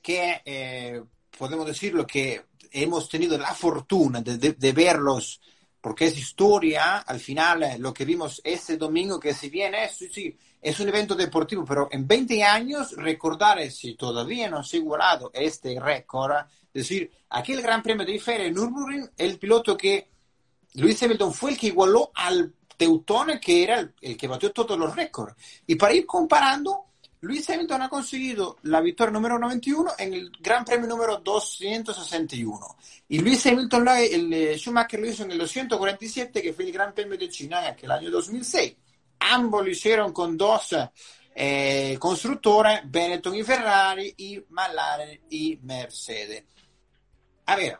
[0.02, 1.02] que eh,
[1.38, 2.44] podemos decirlo que
[2.82, 5.40] hemos tenido la fortuna de, de, de verlos
[5.86, 9.96] porque es historia, al final eh, lo que vimos este domingo, que si bien es,
[10.12, 14.80] sí, es un evento deportivo, pero en 20 años recordar si todavía no se ha
[14.80, 16.32] igualado este récord,
[16.74, 20.08] es decir, aquel Gran Premio de Feria en Nürburgring, el piloto que
[20.74, 24.76] Luis Hamilton fue el que igualó al Teutón, que era el, el que batió todos
[24.76, 25.36] los récords.
[25.68, 26.85] Y para ir comparando,
[27.20, 32.76] Luis Hamilton ha conseguido la victoria número 91 en el Gran Premio número 261.
[33.08, 36.94] Y Luis Hamilton, el, el Schumacher lo hizo en el 247, que fue el Gran
[36.94, 38.76] Premio de China en aquel año 2006.
[39.20, 40.76] Ambos lo hicieron con dos
[41.34, 46.44] eh, constructores, Benetton y Ferrari, y McLaren y Mercedes.
[47.46, 47.78] A ver,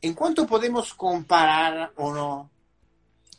[0.00, 2.50] ¿en cuánto podemos comparar o no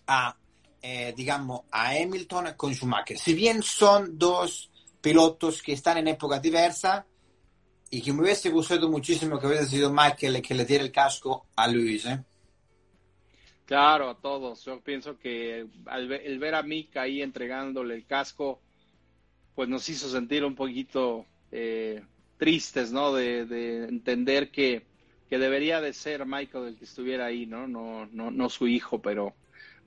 [0.07, 0.36] a,
[0.81, 3.17] eh, digamos, a Hamilton con Schumacher?
[3.17, 4.69] Si bien son dos
[5.01, 7.05] pilotos que están en época diversa
[7.89, 10.91] y que me hubiese gustado muchísimo que hubiese sido Michael el que le diera el
[10.91, 12.05] casco a Luis.
[12.05, 12.23] ¿eh?
[13.65, 14.63] Claro, a todos.
[14.65, 18.62] Yo pienso que al ver, el ver a Mika ahí entregándole el casco,
[19.55, 22.01] pues nos hizo sentir un poquito eh,
[22.38, 23.13] tristes, ¿no?
[23.13, 24.86] De, de entender que,
[25.29, 27.67] que, debería de ser Michael el que estuviera ahí, ¿no?
[27.67, 29.33] No, no, no su hijo, pero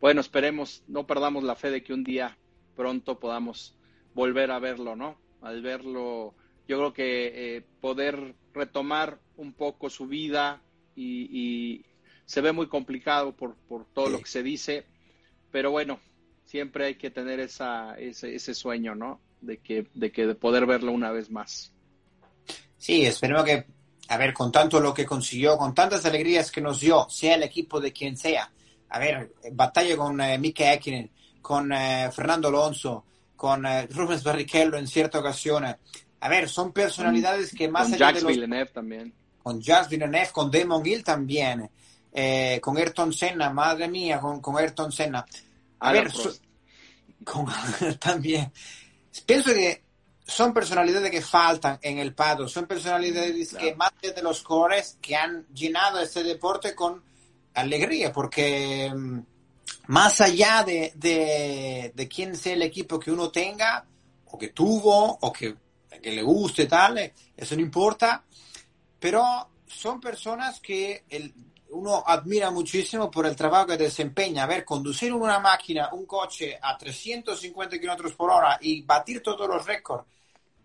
[0.00, 2.36] bueno, esperemos, no perdamos la fe de que un día
[2.76, 3.74] pronto podamos
[4.14, 5.16] volver a verlo, ¿no?
[5.42, 6.34] Al verlo,
[6.68, 10.60] yo creo que eh, poder retomar un poco su vida
[10.94, 11.84] y, y
[12.26, 14.12] se ve muy complicado por, por todo sí.
[14.12, 14.86] lo que se dice,
[15.50, 16.00] pero bueno,
[16.44, 19.20] siempre hay que tener esa, ese, ese sueño, ¿no?
[19.40, 21.72] De que, de que de poder verlo una vez más.
[22.76, 23.66] Sí, esperemos que,
[24.08, 27.42] a ver, con tanto lo que consiguió, con tantas alegrías que nos dio, sea el
[27.44, 28.50] equipo de quien sea,
[28.88, 33.04] a ver, batalla con eh, Mika Häkkinen, con eh, Fernando Alonso,
[33.40, 35.64] con eh, Rubens Barrichello en cierta ocasión.
[35.64, 38.36] A ver, son personalidades que más con allá Jacques de los...
[38.36, 39.14] Villeneuve también.
[39.42, 41.70] Con Jacques Villeneuve, con Damon Hill también,
[42.12, 45.24] eh, con Ayrton Senna, madre mía, con, con Ayrton Senna.
[45.78, 46.34] A ver, so-
[47.24, 47.46] con,
[47.98, 48.52] también.
[49.24, 49.84] Pienso que
[50.26, 53.64] son personalidades que faltan en el pado, son personalidades Claro.
[53.64, 57.02] que más de los colores que han llenado este deporte con
[57.54, 59.18] alegría, porque mm,
[59.90, 63.84] más allá de, de, de quién sea el equipo que uno tenga,
[64.26, 65.56] o que tuvo, o que,
[66.00, 68.24] que le guste tal, eh, eso no importa,
[69.00, 71.34] pero son personas que el-
[71.70, 74.44] uno admira muchísimo por el trabajo que desempeña.
[74.44, 79.48] A ver, conducir una máquina, un coche a 350 kilómetros por hora y batir todos
[79.48, 80.04] los récords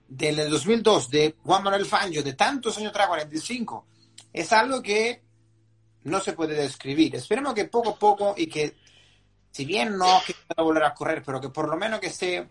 [0.08, 3.88] del 2002 de Juan Manuel Fangio, de tantos años atrás, 45,
[4.34, 5.24] es algo que
[6.04, 7.16] no se puede describir.
[7.16, 8.76] Esperemos que poco a poco y que,
[9.56, 12.46] si bien no que pueda volver a correr, pero que por lo menos que esté,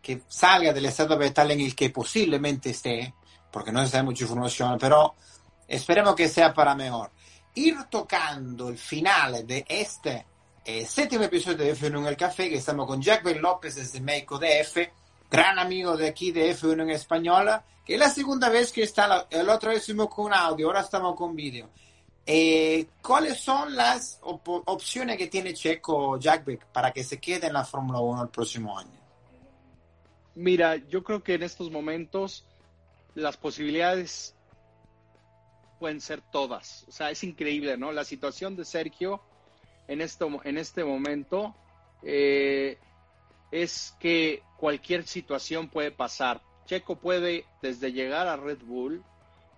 [0.00, 3.12] que salga del estado vegetal en el que posiblemente esté,
[3.52, 5.14] porque no sabe mucha información, pero
[5.68, 7.10] esperemos que sea para mejor.
[7.54, 10.24] Ir tocando el final de este
[10.64, 14.38] eh, séptimo episodio de F1 en el Café, que estamos con Jack López desde México
[14.38, 14.88] DF,
[15.30, 19.06] gran amigo de aquí de F1 en española, que es la segunda vez que está,
[19.06, 21.68] la, la otra vez fuimos con audio, ahora estamos con vídeo.
[22.28, 27.52] Eh, ¿Cuáles son las op opciones que tiene Checo Jackbeck para que se quede en
[27.52, 28.90] la Fórmula 1 el próximo año?
[30.34, 32.44] Mira, yo creo que en estos momentos
[33.14, 34.34] las posibilidades
[35.78, 36.84] pueden ser todas.
[36.88, 37.92] O sea, es increíble, ¿no?
[37.92, 39.22] La situación de Sergio
[39.86, 41.54] en, esto, en este momento
[42.02, 42.76] eh,
[43.52, 46.42] es que cualquier situación puede pasar.
[46.66, 49.04] Checo puede desde llegar a Red Bull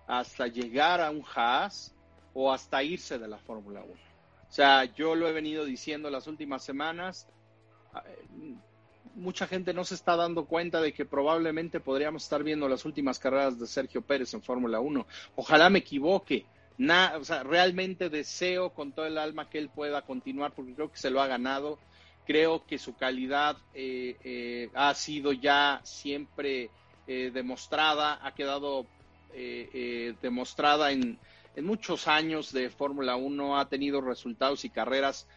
[0.07, 1.95] hasta llegar a un Haas
[2.33, 3.93] o hasta irse de la Fórmula 1.
[4.49, 7.27] O sea, yo lo he venido diciendo las últimas semanas.
[7.95, 8.55] Eh,
[9.15, 13.19] mucha gente no se está dando cuenta de que probablemente podríamos estar viendo las últimas
[13.19, 15.05] carreras de Sergio Pérez en Fórmula 1.
[15.35, 16.45] Ojalá me equivoque.
[16.79, 20.97] o sea, realmente deseo con todo el alma que él pueda continuar porque creo que
[20.97, 21.77] se lo ha ganado.
[22.25, 26.69] Creo que su calidad eh, eh, ha sido ya siempre
[27.07, 28.85] demostrada, ha quedado
[30.21, 31.17] demostrada en,
[31.55, 35.27] en muchos años de Fórmula 1 ha tenido resultados y carreras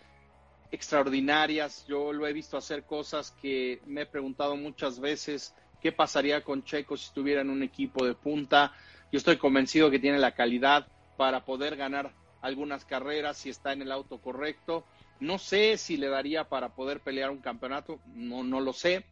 [0.70, 1.87] extraordinarias.
[1.87, 6.64] Yo lo he visto hacer cosas que me he preguntado muchas veces qué pasaría con
[6.64, 8.72] Checo si estuviera en un equipo de punta.
[9.11, 13.83] Yo estoy convencido que tiene la calidad para poder ganar algunas carreras si está en
[13.83, 14.85] el auto correcto.
[15.20, 19.05] No sé si le daría para poder pelear un campeonato, no, no lo sé.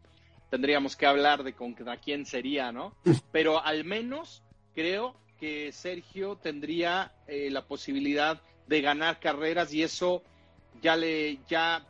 [0.51, 2.97] Tendríamos que hablar de con quién sería, ¿no?
[3.33, 4.43] Pero al menos
[4.75, 10.23] creo que Sergio tendría eh, la posibilidad de ganar carreras y eso
[10.83, 11.85] ya le, ya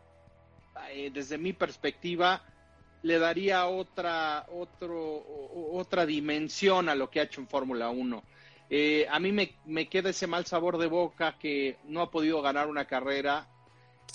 [0.93, 2.43] eh, desde mi perspectiva,
[3.03, 5.25] le daría otra, otro,
[5.73, 8.23] otra dimensión a lo que ha hecho en Fórmula 1.
[8.71, 12.41] Eh, a mí me, me, queda ese mal sabor de boca que no ha podido
[12.41, 13.49] ganar una carrera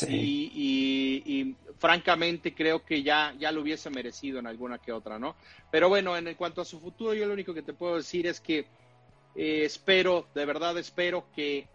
[0.08, 5.36] y, y, francamente creo que ya, ya lo hubiese merecido en alguna que otra, ¿no?
[5.72, 8.40] Pero bueno, en cuanto a su futuro, yo lo único que te puedo decir es
[8.40, 8.66] que
[9.36, 11.68] eh, espero, de verdad espero que,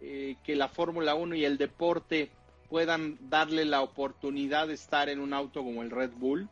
[0.00, 2.30] eh, que la Fórmula 1 y el deporte
[2.68, 6.48] puedan darle la oportunidad de estar en un auto como el Red Bull.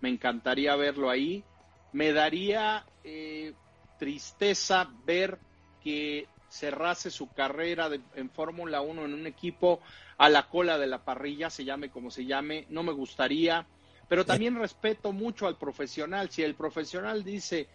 [0.00, 1.44] Me encantaría verlo ahí.
[1.92, 3.54] Me daría eh,
[3.98, 5.38] tristeza ver
[5.82, 9.80] que cerrase su carrera en Fórmula 1 en un equipo
[10.18, 12.66] a la cola de la parrilla, se llame como se llame.
[12.68, 13.66] No me gustaría,
[14.08, 16.30] pero también respeto mucho al profesional.
[16.30, 17.68] Si el profesional dice,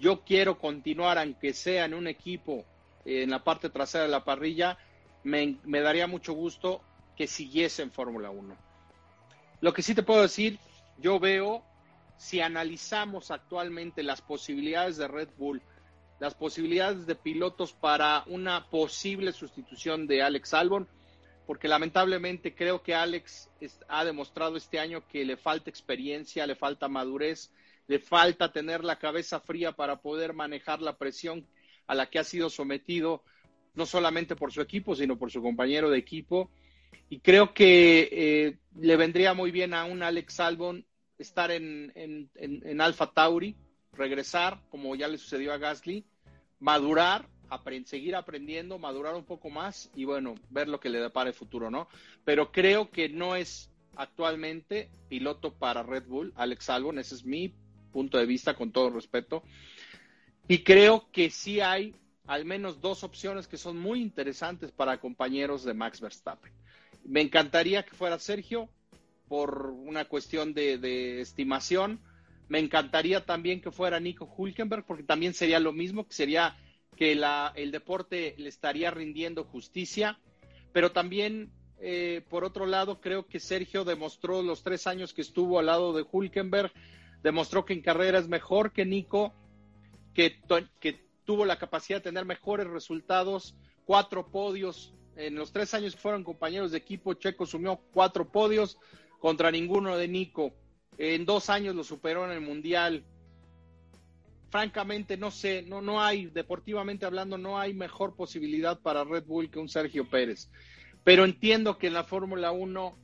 [0.00, 2.64] yo quiero continuar, aunque sea en un equipo
[3.04, 4.78] eh, en la parte trasera de la parrilla,
[5.22, 6.80] me, daría mucho gusto
[7.16, 8.56] que siguiese en Fórmula 1.
[9.60, 10.58] Lo que sí te puedo decir,
[10.98, 11.62] yo veo,
[12.16, 15.60] si analizamos actualmente las posibilidades de Red Bull,
[16.18, 20.88] las posibilidades de pilotos para una posible sustitución de Alex Albon,
[21.46, 23.50] porque lamentablemente creo que Alex
[23.88, 27.50] ha demostrado este año que le falta experiencia, le falta madurez,
[27.90, 31.44] le falta tener la cabeza fría para poder manejar la presión
[31.88, 33.24] a la que ha sido sometido,
[33.74, 36.52] no solamente por su equipo, sino por su compañero de equipo.
[37.08, 40.86] Y creo que eh, le vendría muy bien a un Alex Albon
[41.18, 43.56] estar en, en, en, Alfa Tauri,
[43.92, 46.04] regresar, como ya le sucedió a Gasly,
[46.60, 47.28] madurar,
[47.86, 51.72] seguir aprendiendo, madurar un poco más y bueno, ver lo que le depara el futuro,
[51.72, 51.88] ¿no?
[52.24, 57.52] Pero creo que no es actualmente piloto para Red Bull, Alex Albon, ese es mi
[57.90, 59.42] punto de vista, con todo respeto.
[60.48, 61.94] Y creo que sí hay
[62.26, 66.52] al menos dos opciones que son muy interesantes para compañeros de Max Verstappen.
[67.04, 68.68] Me encantaría que fuera Sergio
[69.26, 72.00] por una cuestión de, estimación.
[72.48, 76.56] Me encantaría también que fuera Nico Hulkenberg porque también sería lo mismo, que sería
[76.96, 80.18] que la, el deporte le estaría rindiendo justicia.
[80.72, 81.50] Pero también,
[81.80, 85.92] eh, por otro lado, creo que Sergio demostró los tres años que estuvo al lado
[85.92, 86.72] de Hulkenberg
[87.22, 89.32] demostró que en carrera es mejor que Nico,
[90.14, 90.40] que,
[91.24, 93.54] tuvo la capacidad de tener mejores resultados,
[93.84, 94.94] cuatro podios.
[95.16, 98.78] En los tres años que fueron compañeros de equipo, Checo sumió cuatro podios
[99.20, 100.52] contra ninguno de Nico.
[100.98, 103.04] En dos años lo superó en el Mundial.
[104.50, 109.50] Francamente, no sé, no, no hay, deportivamente hablando, no hay mejor posibilidad para Red Bull
[109.50, 110.50] que un Sergio Pérez.
[111.04, 112.98] Pero entiendo que en la Fórmula 1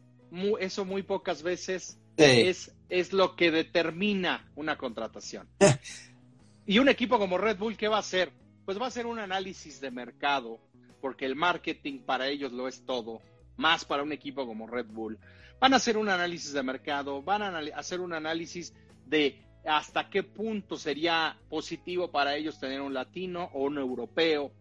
[0.59, 5.49] eso muy pocas veces es, es lo que determina una contratación.
[6.67, 8.33] y un equipo como Red Bull, ¿qué va a hacer?
[8.65, 10.61] Pues va a hacer un análisis de mercado,
[11.01, 13.21] porque el marketing para ellos lo es todo,
[13.57, 15.19] más para un equipo como Red Bull.
[15.61, 18.75] Van a hacer un análisis de mercado, van a hacer un análisis
[19.07, 24.53] de hasta qué punto sería positivo para ellos tener un latino o un europeo.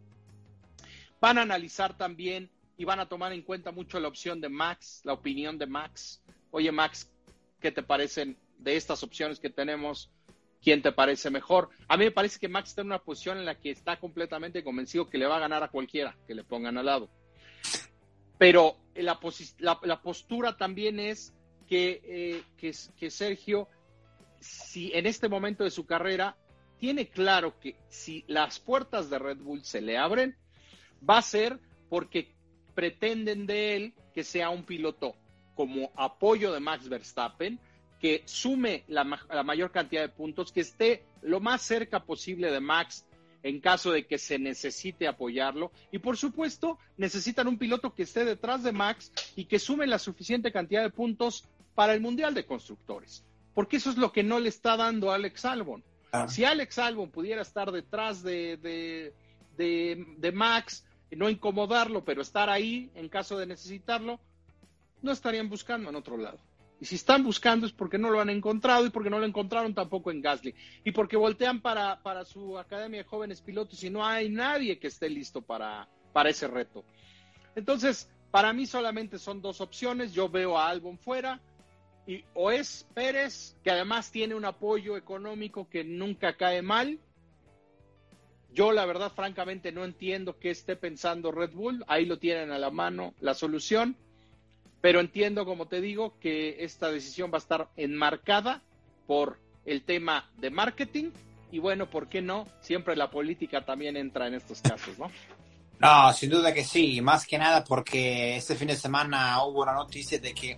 [1.22, 5.01] Van a analizar también y van a tomar en cuenta mucho la opción de Max,
[5.03, 6.22] la opinión de Max.
[6.51, 7.10] Oye, Max,
[7.60, 10.12] ¿Qué te parecen de estas opciones que tenemos?
[10.66, 11.70] quién te parece mejor.
[11.88, 14.64] A mí me parece que Max está en una posición en la que está completamente
[14.64, 17.08] convencido que le va a ganar a cualquiera que le pongan al lado.
[18.39, 19.20] Pero la,
[19.60, 21.36] la, postura también es
[21.70, 23.70] eh, que, que Sergio,
[24.39, 26.36] si en este momento de su carrera,
[26.80, 30.36] tiene claro que si las puertas de Red Bull se le abren,
[31.08, 32.34] va a ser porque
[32.74, 35.16] pretenden de él que sea un piloto
[35.56, 37.60] como apoyo de Max Verstappen,
[37.99, 43.06] que sume la, mayor cantidad de puntos, que esté lo más cerca posible de Max
[43.41, 45.72] en caso de que se necesite apoyarlo.
[45.91, 49.99] Y por supuesto, necesitan un piloto que esté detrás de Max y que sume la
[49.99, 53.24] suficiente cantidad de puntos para el Mundial de Constructores.
[53.53, 55.84] Porque eso es lo que no le está dando Alex Albon.
[56.12, 56.28] Ah.
[56.28, 59.14] Si Alex Albon pudiera estar detrás de, de,
[59.58, 64.20] de, de Max, no incomodarlo, pero estar ahí en caso de necesitarlo,
[65.06, 66.39] no estarían buscando en otro lado.
[66.82, 69.74] Y si están buscando es porque no lo han encontrado y porque no lo encontraron
[69.74, 70.53] tampoco en Gasly.
[70.84, 74.88] Y porque voltean para, para su academia de jóvenes pilotos y no hay nadie que
[74.88, 76.84] esté listo para, para ese reto.
[77.56, 80.12] Entonces, para mí solamente son dos opciones.
[80.12, 81.39] Yo veo a Albon fuera
[82.06, 86.99] y o es Pérez, que además tiene un apoyo económico que nunca cae mal.
[88.53, 91.86] Yo la verdad, francamente, no entiendo qué esté pensando Red Bull.
[91.88, 93.97] Ahí lo tienen a la mano la solución
[94.82, 98.61] pero entiendo, como te digo, que esta decisión va a estar enmarcada
[99.07, 101.11] por el tema de marketing
[101.51, 102.47] y bueno, ¿por qué no?
[102.61, 105.09] Siempre la política también entra en estos casos, ¿no?
[105.78, 109.73] No, sin duda que sí, más que nada porque este fin de semana hubo una
[109.73, 110.57] noticia de que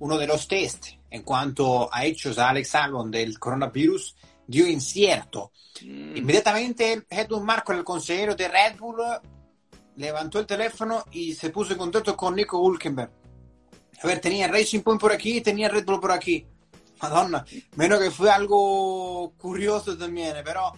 [0.00, 4.14] uno de los test en cuanto a hechos a Alex Albon del coronavirus
[4.46, 5.52] dio incierto.
[5.82, 6.16] Mm.
[6.16, 9.00] Inmediatamente Edwin Marco, el consejero de Red Bull,
[9.96, 13.10] levantó el teléfono y se puso en contacto con Nico Hulkenberg
[14.02, 16.46] a ver, tenía Racing Point por aquí, tenía Red Bull por aquí.
[17.02, 17.44] Madonna,
[17.76, 20.72] menos que fue algo curioso también, eh, pero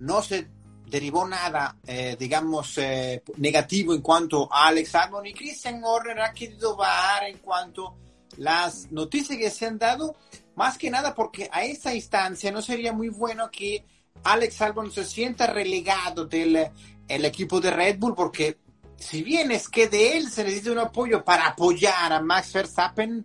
[0.00, 0.48] no se
[0.86, 6.32] derivó nada, eh, digamos, eh, negativo en cuanto a Alex Albon y Christian Horner ha
[6.32, 7.96] querido bajar en cuanto
[8.38, 10.16] las noticias que se han dado,
[10.56, 13.84] más que nada porque a esta instancia no sería muy bueno que
[14.24, 16.70] Alex Albon se sienta relegado del
[17.06, 18.58] el equipo de Red Bull porque
[19.00, 23.24] si bien es que de él se necesita un apoyo para apoyar a Max Verstappen,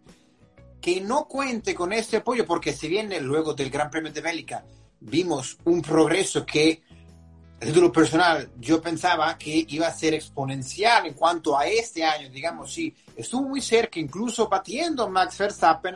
[0.82, 4.65] que no cuente con ese apoyo, porque si bien luego del Gran Premio de Bélgica
[5.01, 6.82] vimos un progreso que,
[7.61, 12.30] a título personal, yo pensaba que iba a ser exponencial en cuanto a este año,
[12.30, 15.95] digamos, sí, estuvo muy cerca, incluso batiendo a Max Verstappen,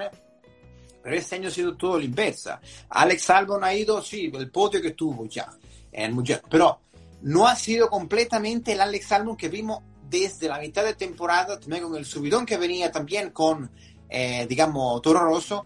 [1.01, 2.59] pero este año ha sido todo la inversa.
[2.89, 5.49] Alex Albon ha ido, sí, el podio que tuvo ya,
[5.91, 6.81] en pero
[7.21, 11.95] no ha sido completamente el Alex que vimos desde la mitad de temporada, también con
[11.95, 13.71] el subidón que venía también con,
[14.09, 15.65] eh, digamos, Toro Rosso,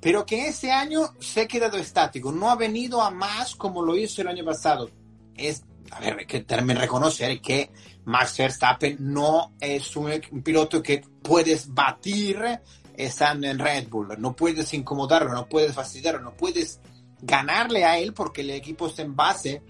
[0.00, 3.96] pero que ese año se ha quedado estático, no ha venido a más como lo
[3.96, 4.90] hizo el año pasado.
[5.36, 7.70] Es, a ver, que también reconocer que
[8.04, 10.10] Max Verstappen no es un,
[10.42, 12.60] piloto que puedes batir
[12.96, 16.80] estando en Red Bull, no puedes incomodarlo, no puedes fastidiarlo, no puedes
[17.20, 19.62] ganarle a él porque el equipo está en base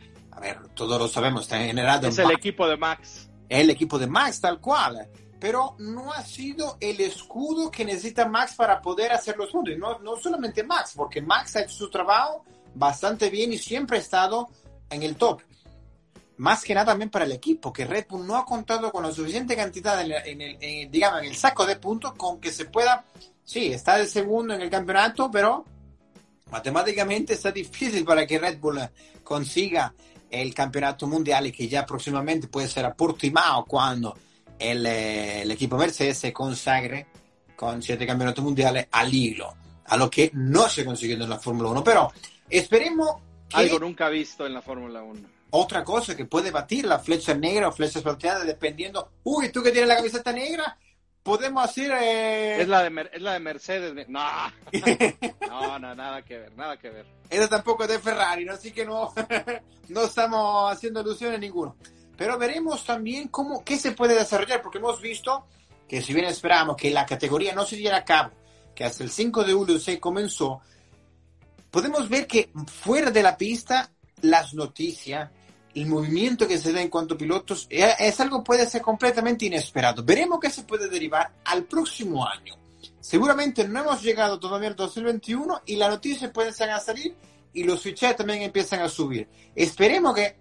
[0.43, 2.09] ver, todos lo sabemos, está generado.
[2.09, 3.29] Es el equipo de Max.
[3.49, 5.09] El equipo de Max, tal cual.
[5.41, 9.77] Pero no ha sido el escudo que necesita Max para poder hacer los puntos.
[9.77, 14.01] No, no solamente Max, porque Max ha hecho su trabajo bastante bien y siempre ha
[14.01, 14.49] estado
[14.91, 15.43] en el top.
[16.39, 19.13] Más que nada también para el equipo, que Red Bull no ha contado con la
[19.13, 23.05] suficiente cantidad en el, digamos, en el saco de puntos con que se pueda,
[23.45, 25.65] sí, está el segundo en el campeonato, pero
[26.51, 28.81] matemáticamente está difícil para que Red Bull
[29.23, 29.95] consiga
[30.33, 34.17] el campeonato mundial que ya próximamente puede ser a Portimao cuando
[34.59, 37.07] el, eh, el equipo Mercedes se consagre
[37.55, 39.55] con siete campeonatos mundiales al hilo,
[39.87, 41.85] a lo que no se consigue en la Fórmula 1.
[41.85, 42.11] Pero
[42.49, 43.17] esperemos
[43.49, 43.59] que...
[43.59, 45.21] Algo nunca visto en la Fórmula 1.
[45.51, 49.71] Otra cosa que puede batir la flecha negra o flecha plateada dependiendo, uy, tú que
[49.71, 50.79] tienes la camiseta negra,
[51.23, 51.91] podemos hacer...
[51.93, 52.63] Eh...
[52.63, 54.09] Es, la de es la de Mercedes.
[54.09, 54.21] No.
[55.49, 57.07] no, no, nada que ver, nada que ver.
[57.31, 58.55] Esa tampoco es de Ferrari, ¿no?
[58.55, 59.13] así que no,
[59.89, 61.77] no estamos haciendo alusiones a ninguno.
[62.17, 65.47] Pero veremos también cómo, qué se puede desarrollar, porque hemos visto
[65.89, 68.33] que si bien esperamos que la categoría no se diera a cabo,
[68.75, 70.61] que hasta el 5 de julio se comenzó,
[71.71, 75.31] podemos ver que fuera de la pista las noticias
[75.75, 79.47] el movimiento que se da en cuanto a pilotos eh, es algo puede ser completamente
[79.47, 80.05] inesperado.
[80.05, 82.55] Veremos qué se puede derivar al próximo año.
[83.01, 87.15] Seguramente no hemos llegado todavía al 2021 y las noticias pueden a salir
[87.53, 89.29] y los fichajes también empiezan a subir.
[89.55, 90.37] Esperemos que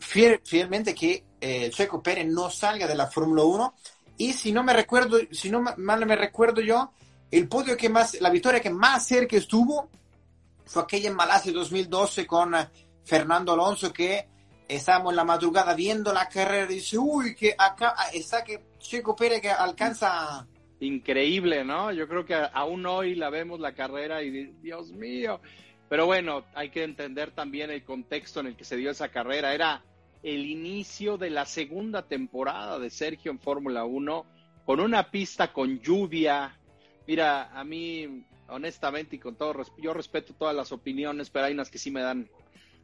[0.00, 3.74] fielmente que eh, Checo Pérez no salga de la Fórmula 1
[4.16, 6.92] y si no me recuerdo, si no mal me recuerdo yo,
[7.30, 9.88] el podio que más, la victoria que más cerca estuvo
[10.64, 12.54] fue aquella en Malasia 2012 con
[13.08, 14.26] Fernando Alonso que
[14.68, 19.16] estábamos en la madrugada viendo la carrera y dice, uy, que acá está que Checo
[19.16, 20.46] Pérez que alcanza...
[20.80, 21.90] Increíble, ¿no?
[21.90, 24.30] Yo creo que aún hoy la vemos la carrera y
[24.62, 25.40] Dios mío.
[25.88, 29.52] Pero bueno, hay que entender también el contexto en el que se dio esa carrera.
[29.52, 29.82] Era
[30.22, 34.24] el inicio de la segunda temporada de Sergio en Fórmula 1
[34.64, 36.56] con una pista con lluvia.
[37.08, 41.70] Mira, a mí, honestamente y con todo yo respeto todas las opiniones, pero hay unas
[41.70, 42.28] que sí me dan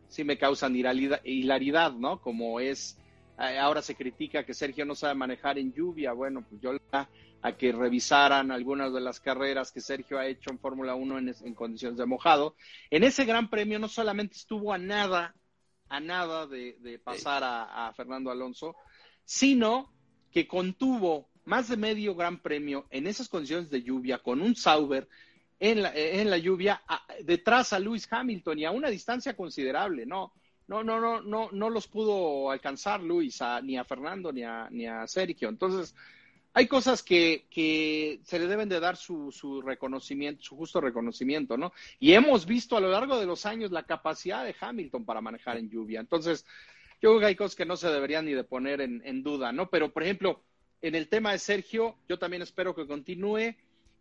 [0.08, 2.20] sí me causan hilaridad, ¿no?
[2.20, 2.98] Como es,
[3.38, 6.12] eh, ahora se critica que Sergio no sabe manejar en lluvia.
[6.12, 7.08] Bueno, pues yo a,
[7.42, 11.54] a que revisaran algunas de las carreras que Sergio ha hecho en Fórmula 1 en,
[11.54, 12.56] condiciones de mojado.
[12.90, 15.34] En ese gran premio no solamente estuvo a nada,
[15.88, 18.76] a nada de, pasar a Fernando Alonso,
[19.24, 19.92] sino
[20.30, 25.08] que contuvo más de medio gran premio en esas condiciones de lluvia con un Sauber
[25.60, 26.82] en la, en la lluvia
[27.22, 30.32] detrás a Lewis Hamilton y a una distancia considerable, ¿no?
[30.66, 34.86] No, no, no, no, no los pudo alcanzar Luis ni a Fernando ni a, ni
[34.86, 35.48] a Sergio.
[35.48, 35.94] Entonces,
[36.54, 41.58] hay cosas que, que se le deben de dar su, su, reconocimiento, su justo reconocimiento,
[41.58, 41.72] ¿no?
[41.98, 45.58] Y hemos visto a lo largo de los años la capacidad de Hamilton para manejar
[45.58, 46.00] en lluvia.
[46.00, 46.46] Entonces,
[47.02, 49.52] yo creo que hay cosas que no se deberían ni de poner en, en duda,
[49.52, 49.68] ¿no?
[49.68, 50.42] Pero, por ejemplo,
[50.80, 53.56] en el tema de Sergio, yo también espero que continúe.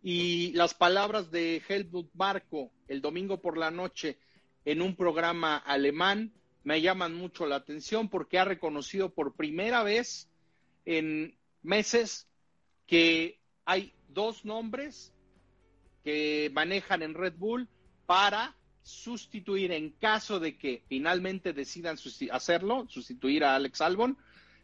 [0.06, 4.18] Y las palabras de Helmut Marco el domingo por la noche
[4.66, 6.30] en un programa alemán
[6.62, 10.28] me llaman mucho la atención porque ha reconocido por primera vez
[10.84, 12.28] en meses
[12.86, 15.14] que hay dos nombres
[16.02, 17.66] que manejan en Red Bull
[18.04, 21.96] para sustituir en caso de que finalmente decidan
[22.30, 24.18] hacerlo, sustituir a Alex Albon,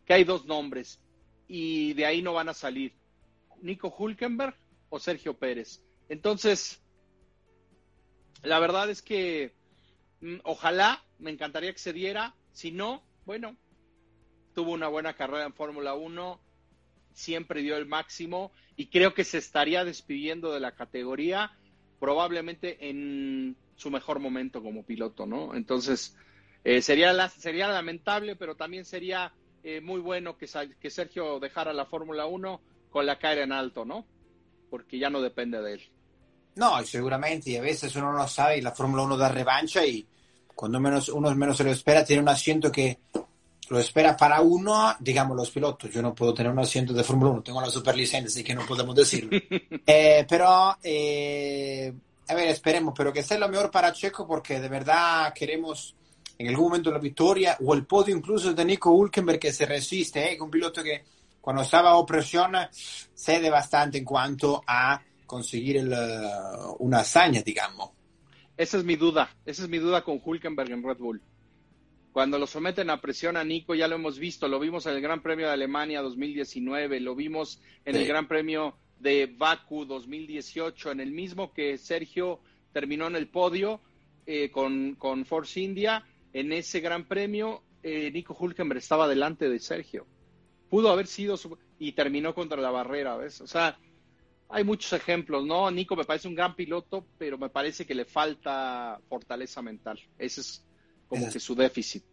[0.05, 1.01] que hay dos nombres
[1.49, 2.93] y de ahí no van a salir.
[3.62, 4.55] Nico Hulkenberg
[4.91, 5.82] o Sergio Pérez.
[6.09, 6.82] Entonces,
[8.43, 9.55] la verdad es que
[10.20, 12.34] mm, ojalá, me encantaría que se diera.
[12.53, 13.57] Si no, bueno,
[14.55, 16.41] tuvo una buena carrera en Fórmula 1,
[17.14, 21.53] siempre dio el máximo y creo que se estaría despidiendo de la categoría
[21.99, 25.55] probablemente en su mejor momento como piloto, ¿no?
[25.55, 26.16] Entonces,
[26.64, 29.32] eh, sería, sería lamentable, pero también sería
[29.62, 30.47] eh, muy bueno que,
[30.80, 32.61] que Sergio dejara la Fórmula 1
[32.91, 34.07] con la cara en alto, ¿no?
[34.71, 35.81] Porque ya no depende de él.
[36.57, 40.07] No, seguramente, y a veces uno no sabe, y la Fórmula 1 da revancha y
[40.55, 42.99] cuando menos, uno menos se lo espera, tiene un asiento que
[43.68, 45.91] lo espera para uno, digamos, los pilotos.
[45.91, 48.66] Yo no puedo tener un asiento de Fórmula 1, tengo la superlicencia, así que no
[48.66, 49.31] podemos decirlo.
[49.87, 51.93] eh, pero, eh,
[52.29, 55.95] a ver, esperemos, pero que sea lo mejor para Checo, porque de verdad queremos
[56.37, 60.33] en algún momento la victoria o el podio incluso de Nico Hulkenberg que se resiste,
[60.33, 60.41] ¿eh?
[60.41, 61.05] un piloto que
[61.41, 62.53] cuando estaba bajo presión
[63.14, 67.91] cede bastante en cuanto a conseguir el, uh, una hazaña, digamos.
[68.57, 71.22] Esa es mi duda, esa es mi duda con Hulkenberg en Red Bull.
[72.12, 75.01] Cuando lo someten a presión a Nico, ya lo hemos visto, lo vimos en el
[75.01, 81.01] Gran Premio de Alemania 2019, lo vimos en el Gran Premio de Baku 2018, en
[81.01, 82.41] el mismo que Sergio
[82.72, 83.80] terminó en el podio
[84.26, 89.61] eh, con, con, Force India, en ese Gran Premio, eh, Nico Hulkenberg estaba delante de
[89.61, 90.07] Sergio
[90.71, 91.37] pudo haber sido
[91.79, 93.41] y terminó contra la barrera, ¿ves?
[93.41, 93.79] O sea,
[94.49, 95.71] hay muchos ejemplos, ¿no?
[95.71, 100.01] Nico me parece un gran piloto, pero me parece que le falta fortaleza mental.
[100.16, 100.64] Ese es
[101.09, 102.05] como que su déficit.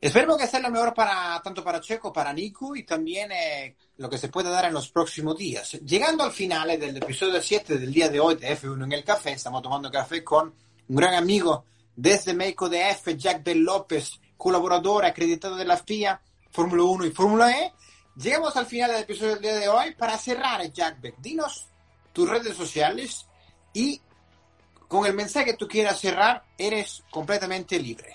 [0.00, 4.10] Esperemos que sea lo mejor para tanto para Checo, para Nico y también eh, lo
[4.10, 5.72] que se pueda dar en los próximos días.
[5.84, 9.04] Llegando al final eh, del episodio 7 del día de hoy de F1 en el
[9.04, 10.52] café, estamos tomando café con
[10.88, 16.20] un gran amigo desde México de F, Jack Del López, colaborador acreditado de la FIA
[16.52, 17.72] Fórmula 1 y Fórmula E.
[18.16, 19.94] Llegamos al final del episodio del día de hoy.
[19.96, 21.68] Para cerrar, Jack Beck, dinos
[22.12, 23.26] tus redes sociales
[23.72, 24.00] y
[24.86, 28.14] con el mensaje que tú quieras cerrar, eres completamente libre.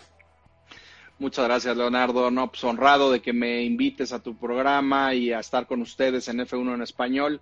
[1.18, 2.30] Muchas gracias, Leonardo.
[2.30, 6.28] No, pues honrado de que me invites a tu programa y a estar con ustedes
[6.28, 7.42] en F1 en español.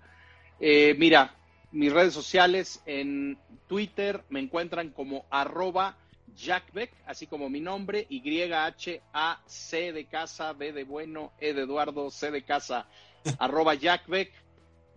[0.61, 1.35] Eh, mira,
[1.73, 3.37] mis redes sociales en
[3.67, 5.97] Twitter me encuentran como arroba
[6.35, 12.09] Jack Beck, así como mi nombre, Y-H-A-C de casa, B de bueno, E de Eduardo,
[12.11, 12.87] C de casa,
[13.39, 14.31] arroba Jack Beck.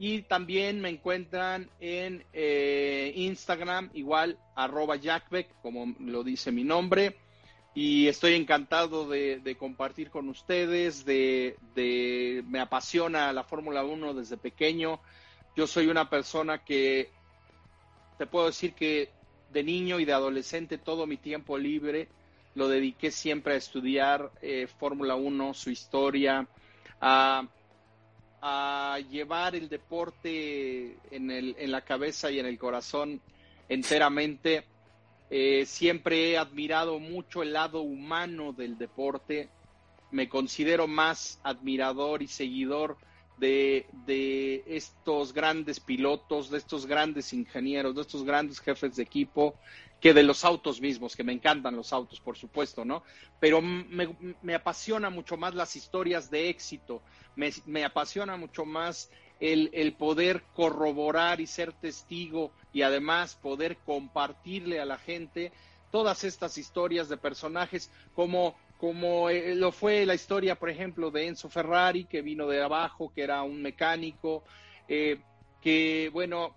[0.00, 6.62] Y también me encuentran en eh, Instagram, igual, arroba Jack Beck, como lo dice mi
[6.62, 7.16] nombre.
[7.74, 14.36] Y estoy encantado de, compartir con ustedes, de, de me apasiona la Fórmula 1 desde
[14.36, 15.00] pequeño.
[15.56, 17.10] Yo soy una persona que
[18.18, 19.10] te puedo decir que
[19.52, 22.08] de niño y de adolescente todo mi tiempo libre
[22.58, 26.46] lo dediqué siempre a estudiar eh, Fórmula 1, su historia,
[27.00, 27.46] a,
[29.10, 33.20] llevar el deporte en, el, en la cabeza y en el corazón
[33.68, 34.64] enteramente.
[35.30, 39.48] Eh, siempre he admirado mucho el lado humano del deporte.
[40.10, 42.96] Me considero más admirador y seguidor
[43.38, 49.54] de, de, estos grandes pilotos, de estos grandes ingenieros, de estos grandes jefes de equipo,
[50.00, 53.02] que de los autos mismos, que me encantan los autos, por supuesto, ¿no?
[53.40, 57.02] Pero me, me apasiona mucho más las historias de éxito,
[57.36, 59.10] me, me apasiona mucho más
[59.40, 65.52] el, el, poder corroborar y ser testigo y además poder compartirle a la gente
[65.90, 71.26] todas estas historias de personajes como como eh, lo fue la historia, por ejemplo, de
[71.26, 74.44] Enzo Ferrari, que vino de abajo, que era un mecánico,
[74.86, 75.18] eh,
[75.60, 76.54] que, bueno,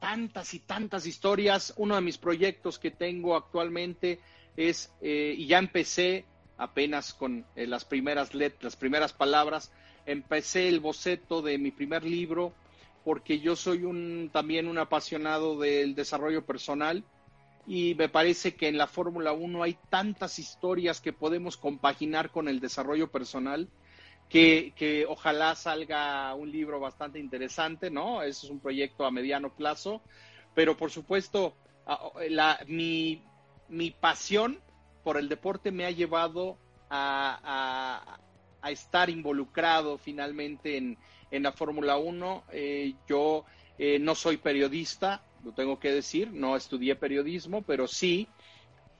[0.00, 1.74] tantas y tantas historias.
[1.76, 4.18] Uno de mis proyectos que tengo actualmente
[4.56, 6.24] es, eh, y ya empecé
[6.56, 9.70] apenas con las primeras letras, las primeras palabras,
[10.06, 12.54] empecé el boceto de mi primer libro,
[13.04, 17.04] porque yo soy un, también un apasionado del desarrollo personal
[17.66, 22.48] y me parece que en la Fórmula 1 hay tantas historias que podemos compaginar con
[22.48, 23.68] el desarrollo personal
[24.28, 28.22] que, que, ojalá salga un libro bastante interesante, ¿no?
[28.22, 30.00] Ese es un proyecto a mediano plazo,
[30.54, 31.54] pero por supuesto,
[32.30, 33.22] la, mi,
[33.68, 34.58] mi pasión
[35.04, 36.56] por el deporte me ha llevado
[36.88, 38.18] a,
[38.62, 40.96] a, estar involucrado finalmente en,
[41.30, 42.44] en la Fórmula 1.
[42.52, 43.44] Eh, yo
[43.78, 48.28] eh, no soy periodista, lo tengo que decir, no estudié periodismo, pero sí,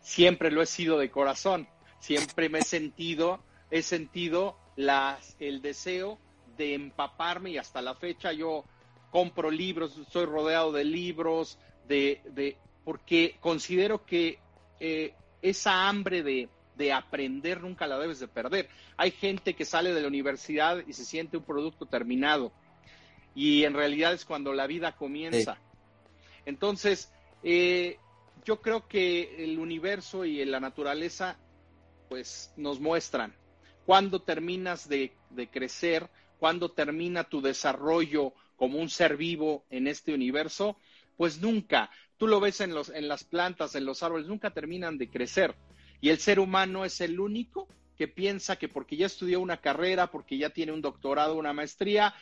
[0.00, 1.68] siempre lo he sido de corazón,
[2.00, 3.40] siempre me he sentido,
[3.70, 6.18] he sentido las, el deseo
[6.56, 8.64] de empaparme y hasta la fecha yo
[9.10, 14.38] compro libros, estoy rodeado de libros, de, de porque considero que
[14.80, 18.68] eh, esa hambre de, de aprender nunca la debes de perder.
[18.96, 22.52] Hay gente que sale de la universidad y se siente un producto terminado
[23.34, 25.58] y en realidad es cuando la vida comienza.
[26.46, 27.12] Entonces,
[27.42, 27.98] eh,
[28.44, 31.38] yo creo que el universo y la naturaleza,
[32.08, 33.34] pues, nos muestran
[33.86, 35.12] cuándo terminas de,
[35.50, 40.76] crecer, cuándo termina tu desarrollo como un ser vivo en este universo,
[41.16, 41.90] pues nunca.
[42.16, 45.56] Tú lo ves en, los, en las plantas, en los árboles, nunca terminan de crecer.
[46.00, 50.10] Y el ser humano es el único que piensa que porque ya estudió una carrera,
[50.10, 52.14] porque ya tiene un doctorado, una maestría,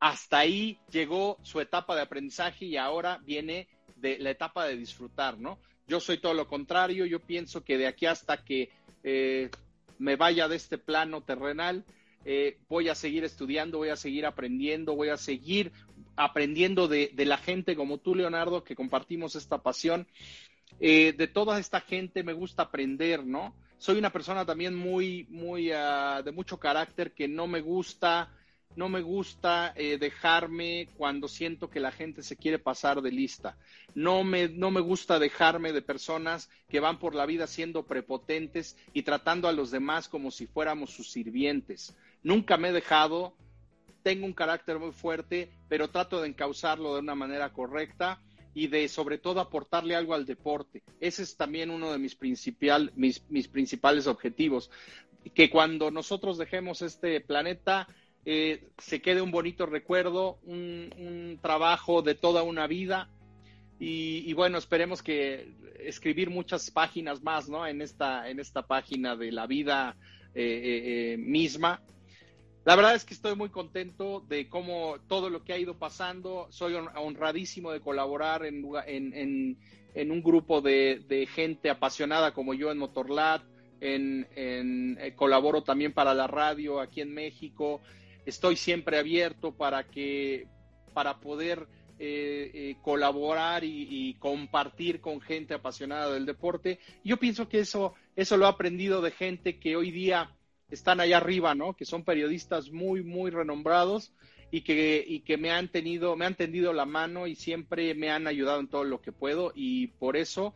[0.00, 3.68] hasta ahí llegó su etapa de aprendizaje y ahora viene
[4.00, 5.58] la etapa de disfrutar, ¿no?
[5.86, 8.70] Yo soy todo lo contrario, yo pienso que de aquí hasta que
[9.04, 9.50] eh,
[9.98, 11.84] me vaya de este plano terrenal,
[12.24, 15.72] eh, voy a seguir estudiando, voy a seguir aprendiendo, voy a seguir
[16.16, 20.06] aprendiendo de, de la gente como tú, Leonardo, que compartimos esta pasión.
[20.78, 23.54] Eh, de toda esta gente me gusta aprender, ¿no?
[23.78, 28.30] Soy una persona también muy, muy, uh, de mucho carácter que no me gusta
[28.76, 33.58] no me gusta eh, dejarme cuando siento que la gente se quiere pasar de lista.
[33.94, 38.76] No me, no me gusta dejarme de personas que van por la vida siendo prepotentes
[38.92, 41.96] y tratando a los demás como si fuéramos sus sirvientes.
[42.22, 43.34] Nunca me he dejado,
[44.02, 48.20] tengo un carácter muy fuerte, pero trato de encauzarlo de una manera correcta
[48.54, 50.82] y de sobre todo aportarle algo al deporte.
[51.00, 54.70] Ese es también uno de mis, principal, mis, mis principales objetivos.
[55.34, 57.86] Que cuando nosotros dejemos este planeta,
[58.26, 63.08] eh, se quede un bonito recuerdo, un, un, trabajo de toda una vida.
[63.82, 67.66] Y, bueno, esperemos que escribir muchas páginas más, ¿no?
[67.66, 69.96] En esta, en esta página de la vida
[70.34, 71.80] eh, eh, misma.
[72.66, 76.46] La verdad es que estoy muy contento de cómo todo lo que ha ido pasando.
[76.50, 79.56] Soy honradísimo de colaborar en, en,
[79.94, 83.42] en, un grupo de, de, gente apasionada como yo en Motorlat.
[83.80, 87.80] En, colaboro también para la radio aquí en México
[88.30, 90.46] estoy siempre abierto para que
[90.94, 91.68] para poder
[91.98, 96.78] eh, eh, colaborar y, compartir con gente apasionada del deporte.
[97.04, 100.34] Yo pienso que eso, eso lo he aprendido de gente que hoy día
[100.70, 101.74] están allá arriba, ¿no?
[101.74, 104.12] Que son periodistas muy, muy renombrados
[104.50, 108.10] y que, y que me han tenido, me han tendido la mano y siempre me
[108.10, 110.54] han ayudado en todo lo que puedo y por eso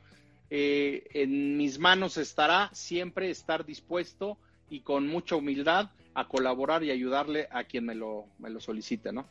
[0.50, 4.38] eh, en mis manos estará siempre estar dispuesto
[4.70, 9.12] y con mucha humildad a colaborar y ayudarle a quien me lo, me lo solicite,
[9.12, 9.26] ¿no?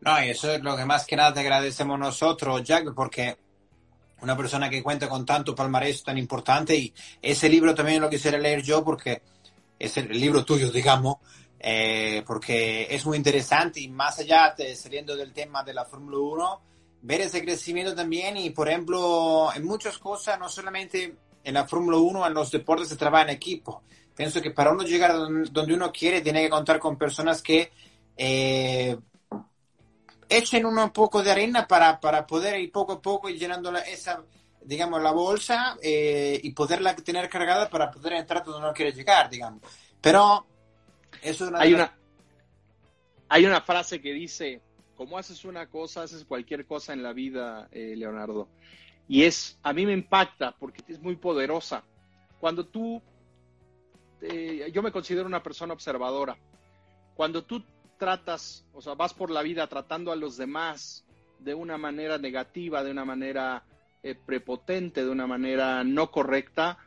[0.00, 3.36] No, y eso es lo que más que nada te agradecemos nosotros, Jack, porque
[4.20, 8.38] una persona que cuenta con tanto palmarés tan importante y ese libro también lo quisiera
[8.38, 9.22] leer yo porque
[9.78, 11.16] es el libro tuyo, digamos,
[11.58, 16.18] eh, porque es muy interesante y más allá, de, saliendo del tema de la Fórmula
[16.18, 16.60] 1,
[17.02, 21.98] ver ese crecimiento también y, por ejemplo, en muchas cosas, no solamente en la Fórmula
[21.98, 23.82] 1, en los deportes se trabaja en equipo,
[24.14, 27.72] pienso que para uno llegar a donde uno quiere tiene que contar con personas que
[28.16, 28.96] eh,
[30.28, 34.24] echen un poco de arena para, para poder ir poco a poco y llenando esa,
[34.62, 39.28] digamos, la bolsa eh, y poderla tener cargada para poder entrar donde uno quiere llegar,
[39.30, 39.62] digamos.
[40.00, 40.46] Pero
[41.22, 41.60] eso es una...
[41.60, 41.96] Hay una,
[43.28, 44.60] hay una frase que dice,
[44.96, 48.48] como haces una cosa, haces cualquier cosa en la vida, eh, Leonardo.
[49.08, 51.84] Y es, a mí me impacta porque es muy poderosa.
[52.40, 53.02] Cuando tú,
[54.20, 56.36] eh, yo me considero una persona observadora.
[57.14, 57.64] Cuando tú
[57.98, 61.04] tratas, o sea, vas por la vida tratando a los demás
[61.38, 63.64] de una manera negativa, de una manera
[64.02, 66.78] eh, prepotente, de una manera no correcta,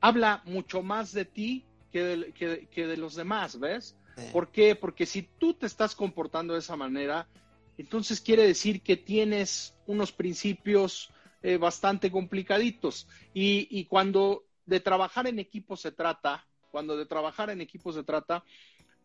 [0.00, 3.96] habla mucho más de ti que de, que, de los demás, ¿ves?
[4.32, 4.74] ¿Por qué?
[4.74, 7.28] Porque si tú te estás comportando de esa manera,
[7.76, 11.10] entonces quiere decir que tienes unos principios
[11.40, 13.06] eh, bastante complicaditos.
[13.32, 18.04] Y, y, cuando de trabajar en equipo se trata, cuando de trabajar en equipo se
[18.04, 18.44] trata,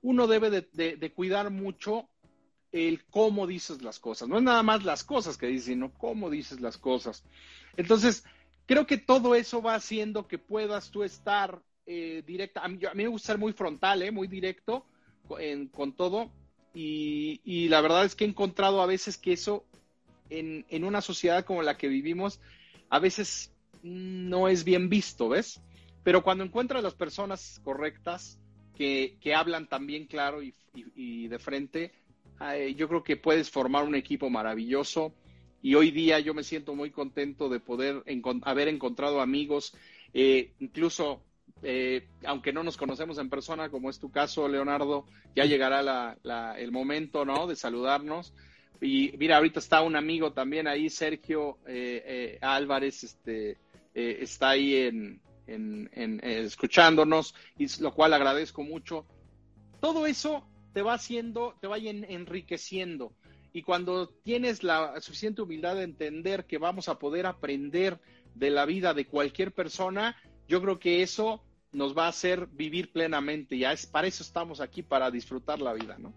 [0.02, 2.10] uno debe de, cuidar mucho
[2.72, 4.28] el cómo dices las cosas.
[4.28, 7.24] No es nada más las cosas que dices, sino cómo dices las cosas.
[7.78, 8.24] Entonces,
[8.66, 12.64] creo que todo eso va haciendo que puedas tú estar eh, directa.
[12.64, 14.86] A mí, me gusta ser muy frontal, eh, muy directo
[15.72, 16.32] con todo.
[16.74, 19.64] Y, la verdad es que he encontrado a veces que eso
[20.30, 22.40] en, en, una sociedad como la que vivimos
[22.90, 23.52] a veces
[23.84, 25.62] no es bien visto, ¿ves?
[26.04, 28.40] Pero cuando encuentras las personas correctas
[28.76, 31.92] que, que hablan también claro y, de frente,
[32.76, 35.14] yo creo que puedes formar un equipo maravilloso.
[35.62, 38.04] Y hoy día yo me siento muy contento de poder
[38.42, 39.74] haber encontrado amigos,
[40.14, 41.22] eh, incluso
[41.62, 46.56] eh, aunque no nos conocemos en persona, como es tu caso, Leonardo, ya llegará la,
[46.60, 47.48] el momento, ¿no?
[47.48, 48.34] De saludarnos.
[48.82, 53.58] Y mira, ahorita está un amigo también ahí, Sergio eh, Álvarez, este,
[53.94, 59.06] está ahí en, en, en escuchándonos, y lo cual agradezco mucho.
[59.80, 63.14] Todo eso te va haciendo, te va enriqueciendo.
[63.54, 68.00] Y cuando tienes la suficiente humildad de entender que vamos a poder aprender
[68.34, 70.18] de la vida de cualquier persona,
[70.48, 73.58] yo creo que eso nos va a hacer vivir plenamente.
[73.58, 76.14] Ya es para eso estamos aquí, para disfrutar la vida, ¿no?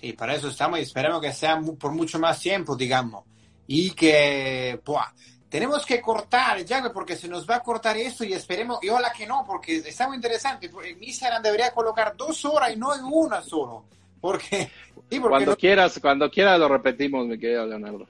[0.00, 3.24] Sí, para eso estamos y esperemos que sea por mucho más tiempo, digamos.
[3.66, 5.04] Y que, pues,
[5.50, 9.12] tenemos que cortar, ya, porque se nos va a cortar esto y esperemos, y ojalá
[9.12, 10.70] que no, porque está muy interesante.
[10.84, 13.84] En Instagram debería colocar dos horas y no en una solo.
[14.20, 14.70] Porque,
[15.10, 18.06] sí, porque cuando quieras, cuando quieras lo repetimos, mi querido Leonardo.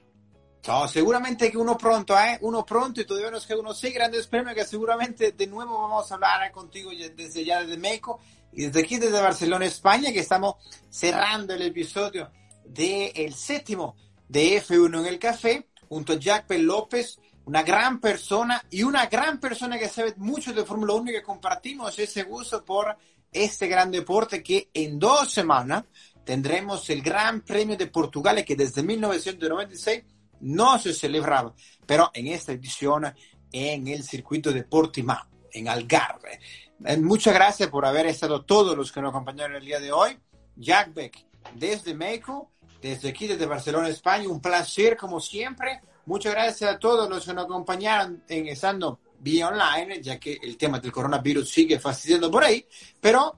[0.67, 2.37] No, seguramente que uno pronto, ¿eh?
[2.41, 6.11] Uno pronto y todavía nos queda unos seis grandes premios que seguramente de nuevo vamos
[6.11, 8.19] a hablar contigo desde ya desde México
[8.53, 10.55] y desde aquí desde Barcelona, España, que estamos
[10.89, 12.29] cerrando el episodio
[12.63, 13.95] del el séptimo
[14.27, 16.59] de F1 en el café junto a Jack P.
[16.59, 21.13] López, una gran persona y una gran persona que sabe mucho de Fórmula 1 y
[21.13, 22.95] que compartimos ese gusto por
[23.31, 25.85] este gran deporte que en dos semanas
[26.23, 30.03] tendremos el Gran Premio de Portugal que desde 1996
[30.41, 31.53] no se celebraba,
[31.85, 33.13] pero en esta edición
[33.51, 36.39] en el circuito de Portimao, en Algarve.
[36.85, 40.17] Eh, muchas gracias por haber estado todos los que nos acompañaron el día de hoy.
[40.55, 41.25] Jack Beck,
[41.55, 45.81] desde México, desde aquí, desde Barcelona, España, un placer como siempre.
[46.05, 50.57] Muchas gracias a todos los que nos acompañaron en estando vía online, ya que el
[50.57, 52.65] tema del coronavirus sigue fastidiando por ahí,
[52.99, 53.37] pero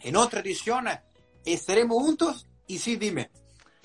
[0.00, 0.86] en otra edición
[1.44, 2.46] estaremos juntos.
[2.66, 3.30] Y sí, dime,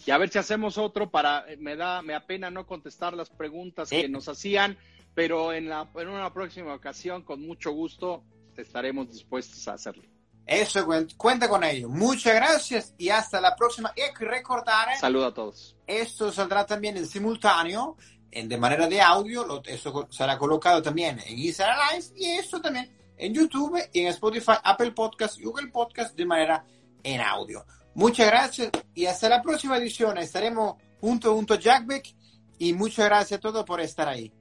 [0.05, 3.89] y a ver si hacemos otro para, me da, me apena no contestar las preguntas
[3.89, 4.77] que nos hacían,
[5.13, 8.23] pero en, la, en una próxima ocasión, con mucho gusto,
[8.57, 10.03] estaremos dispuestos a hacerlo.
[10.45, 10.85] Eso,
[11.17, 11.87] cuenta con ello.
[11.87, 13.93] Muchas gracias y hasta la próxima.
[13.95, 14.97] Y hay que recordar.
[14.97, 15.75] Saludo a todos.
[15.87, 17.95] Esto saldrá también en simultáneo,
[18.31, 19.45] en, de manera de audio.
[19.45, 24.07] Lo, eso será colocado también en Instagram Live y esto también en YouTube y en
[24.07, 26.65] Spotify, Apple Podcast y Google Podcast de manera
[27.03, 27.65] en audio.
[27.93, 30.17] Muchas gracias y hasta la próxima edición.
[30.17, 32.15] Estaremos junto, junto a Jackbeck
[32.57, 34.33] y muchas gracias a todos por estar ahí.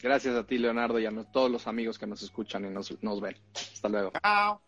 [0.00, 3.20] Gracias a ti, Leonardo, y a todos los amigos que nos escuchan y nos, nos
[3.20, 3.36] ven.
[3.54, 4.12] Hasta luego.
[4.22, 4.67] Chao.